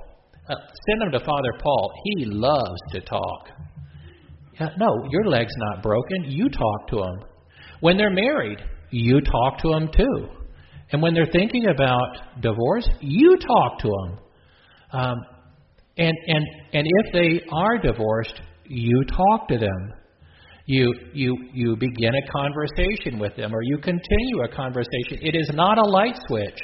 Uh, 0.49 0.55
send 0.87 1.03
him 1.03 1.11
to 1.11 1.19
Father 1.19 1.51
Paul. 1.61 1.91
He 2.03 2.25
loves 2.25 2.79
to 2.91 3.01
talk. 3.01 3.49
No, 4.77 4.87
your 5.09 5.25
leg's 5.25 5.53
not 5.57 5.83
broken. 5.83 6.25
You 6.25 6.49
talk 6.49 6.87
to 6.89 6.97
him. 6.99 7.19
When 7.81 7.97
they're 7.97 8.09
married, 8.09 8.59
you 8.91 9.21
talk 9.21 9.59
to 9.59 9.69
them 9.69 9.89
too. 9.95 10.29
And 10.91 11.01
when 11.01 11.13
they're 11.13 11.31
thinking 11.31 11.67
about 11.67 12.41
divorce, 12.41 12.87
you 13.01 13.37
talk 13.37 13.79
to 13.79 13.87
them. 13.87 14.19
Um, 14.91 15.15
and 15.97 16.13
and 16.27 16.45
and 16.73 16.87
if 16.87 17.13
they 17.13 17.45
are 17.51 17.77
divorced, 17.77 18.41
you 18.65 19.03
talk 19.05 19.47
to 19.49 19.57
them. 19.57 19.93
You 20.65 20.93
you 21.13 21.37
you 21.53 21.75
begin 21.75 22.13
a 22.15 22.31
conversation 22.31 23.19
with 23.19 23.35
them, 23.35 23.53
or 23.53 23.61
you 23.61 23.77
continue 23.77 24.41
a 24.43 24.47
conversation. 24.47 25.19
It 25.21 25.35
is 25.35 25.49
not 25.53 25.77
a 25.77 25.87
light 25.89 26.17
switch, 26.27 26.59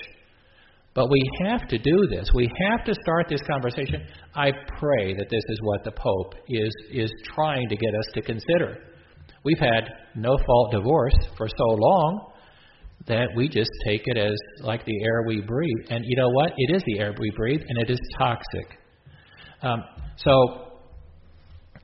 but 0.94 1.10
we 1.10 1.22
have 1.46 1.68
to 1.68 1.78
do 1.78 2.08
this. 2.10 2.28
We 2.34 2.50
have 2.70 2.84
to 2.86 2.94
start 3.04 3.28
this 3.30 3.42
conversation. 3.50 4.06
I 4.36 4.52
pray 4.80 5.14
that 5.14 5.30
this 5.30 5.44
is 5.50 5.60
what 5.62 5.84
the 5.84 5.92
Pope 5.92 6.36
is 6.48 6.74
is 6.92 7.12
trying 7.36 7.70
to 7.70 7.76
get 7.76 7.94
us 7.94 8.06
to 8.16 8.22
consider. 8.22 8.78
We've 9.44 9.60
had 9.60 9.90
no 10.16 10.38
fault 10.46 10.72
divorce 10.72 11.16
for 11.38 11.48
so 11.48 11.66
long 11.66 12.32
that 13.08 13.30
we 13.36 13.50
just 13.50 13.72
take 13.86 14.02
it 14.06 14.18
as 14.18 14.36
like 14.62 14.86
the 14.86 15.04
air 15.04 15.24
we 15.26 15.42
breathe. 15.42 15.88
And 15.90 16.04
you 16.06 16.16
know 16.16 16.30
what? 16.30 16.54
It 16.56 16.76
is 16.76 16.84
the 16.86 17.00
air 17.00 17.14
we 17.18 17.32
breathe, 17.36 17.62
and 17.68 17.80
it 17.80 17.90
is 17.90 18.00
toxic. 18.18 18.78
Um, 19.64 19.84
so 20.18 20.72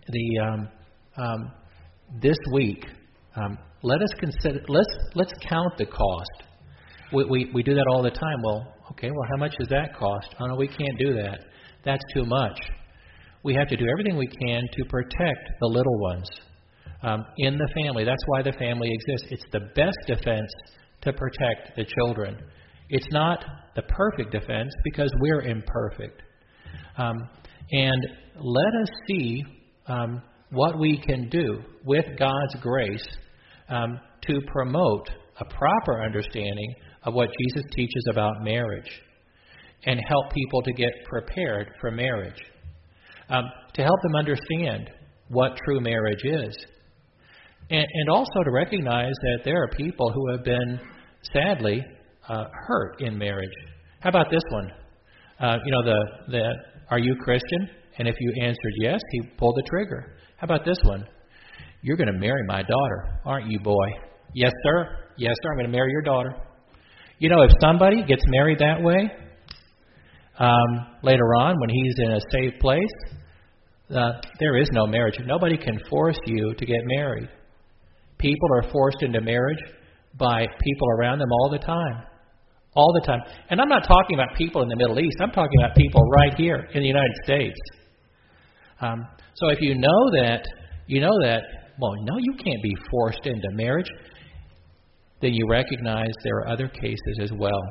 the 0.07 0.39
um, 0.39 0.69
um, 1.17 1.51
this 2.21 2.37
week, 2.53 2.85
um, 3.35 3.57
let 3.81 4.01
us 4.01 4.09
consider. 4.19 4.59
Let's 4.67 4.95
let's 5.15 5.33
count 5.49 5.77
the 5.77 5.85
cost. 5.85 6.43
We, 7.11 7.25
we 7.25 7.51
we 7.53 7.63
do 7.63 7.73
that 7.73 7.85
all 7.91 8.03
the 8.03 8.11
time. 8.11 8.41
Well, 8.43 8.73
okay. 8.91 9.09
Well, 9.09 9.27
how 9.31 9.37
much 9.37 9.55
does 9.57 9.69
that 9.69 9.97
cost? 9.97 10.35
Oh 10.39 10.45
no, 10.45 10.55
we 10.55 10.67
can't 10.67 10.97
do 10.99 11.13
that. 11.15 11.39
That's 11.83 12.03
too 12.13 12.25
much. 12.25 12.59
We 13.43 13.55
have 13.55 13.67
to 13.69 13.77
do 13.77 13.85
everything 13.89 14.17
we 14.17 14.27
can 14.27 14.61
to 14.61 14.85
protect 14.89 15.49
the 15.59 15.67
little 15.67 15.99
ones 15.99 16.27
um, 17.03 17.25
in 17.37 17.57
the 17.57 17.69
family. 17.83 18.03
That's 18.03 18.23
why 18.27 18.41
the 18.41 18.53
family 18.53 18.89
exists. 18.91 19.27
It's 19.31 19.51
the 19.51 19.69
best 19.75 19.97
defense 20.07 20.51
to 21.01 21.13
protect 21.13 21.75
the 21.75 21.85
children. 21.85 22.37
It's 22.89 23.07
not 23.11 23.43
the 23.75 23.83
perfect 23.83 24.31
defense 24.31 24.71
because 24.83 25.11
we're 25.19 25.41
imperfect. 25.41 26.21
Um, 26.97 27.15
and 27.71 28.07
let 28.35 28.73
us 28.81 28.89
see 29.07 29.43
um, 29.87 30.21
what 30.51 30.79
we 30.79 31.01
can 31.05 31.29
do 31.29 31.59
with 31.85 32.05
God's 32.17 32.55
grace 32.61 33.07
um, 33.69 33.99
to 34.23 34.39
promote 34.47 35.09
a 35.39 35.45
proper 35.45 36.03
understanding 36.03 36.73
of 37.03 37.13
what 37.13 37.29
Jesus 37.39 37.63
teaches 37.75 38.03
about 38.11 38.43
marriage 38.43 38.89
and 39.85 39.99
help 40.07 40.31
people 40.33 40.61
to 40.63 40.73
get 40.73 40.91
prepared 41.09 41.71
for 41.79 41.91
marriage, 41.91 42.41
um, 43.29 43.43
to 43.73 43.83
help 43.83 44.01
them 44.03 44.15
understand 44.15 44.89
what 45.29 45.57
true 45.65 45.79
marriage 45.79 46.23
is, 46.23 46.57
and, 47.69 47.85
and 47.93 48.09
also 48.09 48.43
to 48.43 48.51
recognize 48.51 49.13
that 49.21 49.39
there 49.43 49.61
are 49.61 49.69
people 49.69 50.11
who 50.11 50.31
have 50.31 50.43
been 50.43 50.79
sadly 51.33 51.83
uh, 52.27 52.45
hurt 52.67 53.01
in 53.01 53.17
marriage. 53.17 53.49
How 53.99 54.09
about 54.09 54.29
this 54.29 54.43
one? 54.49 54.71
Uh, 55.39 55.57
you 55.65 55.71
know, 55.71 55.83
the, 55.83 56.31
the 56.31 56.53
are 56.89 56.99
you 56.99 57.15
Christian? 57.23 57.69
And 57.99 58.07
if 58.07 58.15
you 58.19 58.33
answered 58.43 58.73
yes, 58.81 58.99
he 59.11 59.21
pulled 59.37 59.55
the 59.55 59.63
trigger. 59.69 60.17
How 60.37 60.45
about 60.45 60.65
this 60.65 60.77
one? 60.83 61.05
You're 61.81 61.97
going 61.97 62.11
to 62.11 62.19
marry 62.19 62.43
my 62.47 62.61
daughter, 62.61 63.19
aren't 63.25 63.47
you, 63.47 63.59
boy? 63.59 63.87
Yes, 64.33 64.51
sir. 64.63 64.97
Yes, 65.17 65.35
sir. 65.41 65.51
I'm 65.51 65.57
going 65.57 65.71
to 65.71 65.75
marry 65.75 65.91
your 65.91 66.01
daughter. 66.01 66.35
You 67.19 67.29
know, 67.29 67.41
if 67.41 67.51
somebody 67.61 68.03
gets 68.03 68.21
married 68.27 68.59
that 68.59 68.81
way, 68.81 69.11
um, 70.39 70.87
later 71.01 71.35
on 71.39 71.55
when 71.59 71.69
he's 71.69 71.95
in 71.99 72.11
a 72.11 72.19
safe 72.31 72.59
place, 72.59 73.17
uh, 73.95 74.11
there 74.39 74.57
is 74.57 74.69
no 74.71 74.85
marriage. 74.85 75.15
Nobody 75.25 75.57
can 75.57 75.79
force 75.89 76.19
you 76.25 76.53
to 76.53 76.65
get 76.65 76.79
married. 76.83 77.29
People 78.17 78.49
are 78.53 78.71
forced 78.71 79.01
into 79.01 79.21
marriage 79.21 79.59
by 80.17 80.45
people 80.61 80.87
around 80.97 81.19
them 81.19 81.31
all 81.31 81.49
the 81.51 81.59
time. 81.59 82.03
All 82.75 82.93
the 82.93 83.05
time. 83.05 83.19
And 83.49 83.59
I'm 83.61 83.69
not 83.69 83.83
talking 83.87 84.15
about 84.15 84.35
people 84.37 84.61
in 84.61 84.69
the 84.69 84.75
Middle 84.75 84.99
East. 84.99 85.17
I'm 85.21 85.31
talking 85.31 85.59
about 85.59 85.75
people 85.75 86.01
right 86.09 86.33
here 86.35 86.67
in 86.73 86.81
the 86.81 86.87
United 86.87 87.13
States. 87.23 87.57
Um, 88.81 89.07
so 89.35 89.49
if 89.49 89.61
you 89.61 89.75
know 89.75 90.11
that, 90.21 90.43
you 90.87 91.01
know 91.01 91.13
that, 91.23 91.41
well, 91.79 91.93
no, 92.03 92.17
you 92.19 92.33
can't 92.33 92.61
be 92.61 92.75
forced 92.91 93.25
into 93.25 93.47
marriage, 93.53 93.89
then 95.21 95.33
you 95.33 95.47
recognize 95.49 96.11
there 96.23 96.37
are 96.37 96.47
other 96.49 96.67
cases 96.67 97.19
as 97.21 97.31
well. 97.33 97.61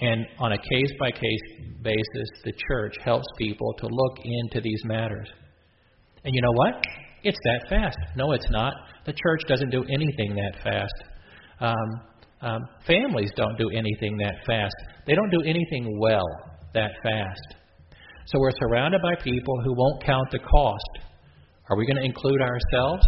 And 0.00 0.26
on 0.38 0.52
a 0.52 0.58
case 0.58 0.92
by 0.98 1.10
case 1.10 1.70
basis, 1.82 2.28
the 2.44 2.52
church 2.68 2.96
helps 3.02 3.26
people 3.38 3.72
to 3.78 3.86
look 3.86 4.18
into 4.24 4.60
these 4.60 4.82
matters. 4.84 5.28
And 6.24 6.34
you 6.34 6.42
know 6.42 6.52
what? 6.52 6.84
It's 7.24 7.38
that 7.44 7.68
fast. 7.68 7.96
No, 8.16 8.32
it's 8.32 8.48
not. 8.50 8.74
The 9.06 9.12
church 9.12 9.40
doesn't 9.48 9.70
do 9.70 9.82
anything 9.82 10.36
that 10.36 10.62
fast. 10.62 11.04
Um, 11.60 11.74
um, 12.42 12.68
families 12.86 13.30
don't 13.36 13.56
do 13.56 13.70
anything 13.70 14.18
that 14.18 14.34
fast. 14.46 14.74
They 15.06 15.14
don't 15.14 15.30
do 15.30 15.40
anything 15.40 15.98
well 15.98 16.26
that 16.74 16.90
fast. 17.02 17.56
So 18.26 18.38
we're 18.38 18.52
surrounded 18.58 19.00
by 19.02 19.14
people 19.22 19.54
who 19.64 19.74
won't 19.74 20.04
count 20.04 20.30
the 20.30 20.38
cost. 20.38 21.04
Are 21.70 21.76
we 21.76 21.86
going 21.86 21.96
to 21.96 22.04
include 22.04 22.42
ourselves? 22.42 23.06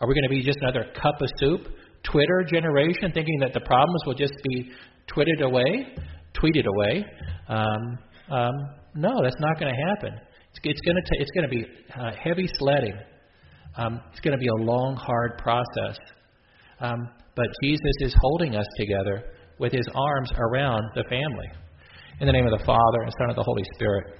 Are 0.00 0.08
we 0.08 0.14
going 0.14 0.24
to 0.24 0.30
be 0.30 0.42
just 0.42 0.58
another 0.62 0.86
cup 0.94 1.20
of 1.20 1.28
soup? 1.38 1.68
Twitter 2.10 2.44
generation 2.50 3.12
thinking 3.12 3.38
that 3.40 3.52
the 3.52 3.60
problems 3.60 4.02
will 4.06 4.14
just 4.14 4.32
be 4.48 4.70
tweeted 5.14 5.42
away, 5.42 5.94
tweeted 6.40 6.64
away? 6.66 7.04
Um, 7.48 7.98
um, 8.30 8.52
no, 8.94 9.12
that's 9.22 9.40
not 9.40 9.58
going 9.60 9.74
to 9.74 9.80
happen. 9.88 10.18
It's, 10.50 10.60
it's 10.62 10.80
going 10.80 10.96
to 10.96 11.02
it's 11.20 11.30
going 11.32 11.48
to 11.48 11.54
be 11.54 11.66
uh, 11.98 12.12
heavy 12.22 12.48
sledding. 12.58 12.94
Um, 13.78 14.00
it's 14.10 14.20
going 14.20 14.36
to 14.36 14.38
be 14.38 14.48
a 14.48 14.64
long, 14.64 14.96
hard 14.96 15.38
process. 15.38 15.96
Um, 16.80 17.08
but 17.36 17.46
Jesus 17.62 17.92
is 18.00 18.14
holding 18.20 18.56
us 18.56 18.66
together 18.76 19.22
with 19.60 19.72
his 19.72 19.86
arms 19.94 20.32
around 20.36 20.82
the 20.96 21.04
family. 21.08 21.46
In 22.20 22.26
the 22.26 22.32
name 22.32 22.46
of 22.46 22.58
the 22.58 22.64
Father, 22.64 23.02
and 23.02 23.12
Son, 23.18 23.28
and 23.28 23.38
the 23.38 23.42
Holy 23.44 23.62
Spirit. 23.76 24.17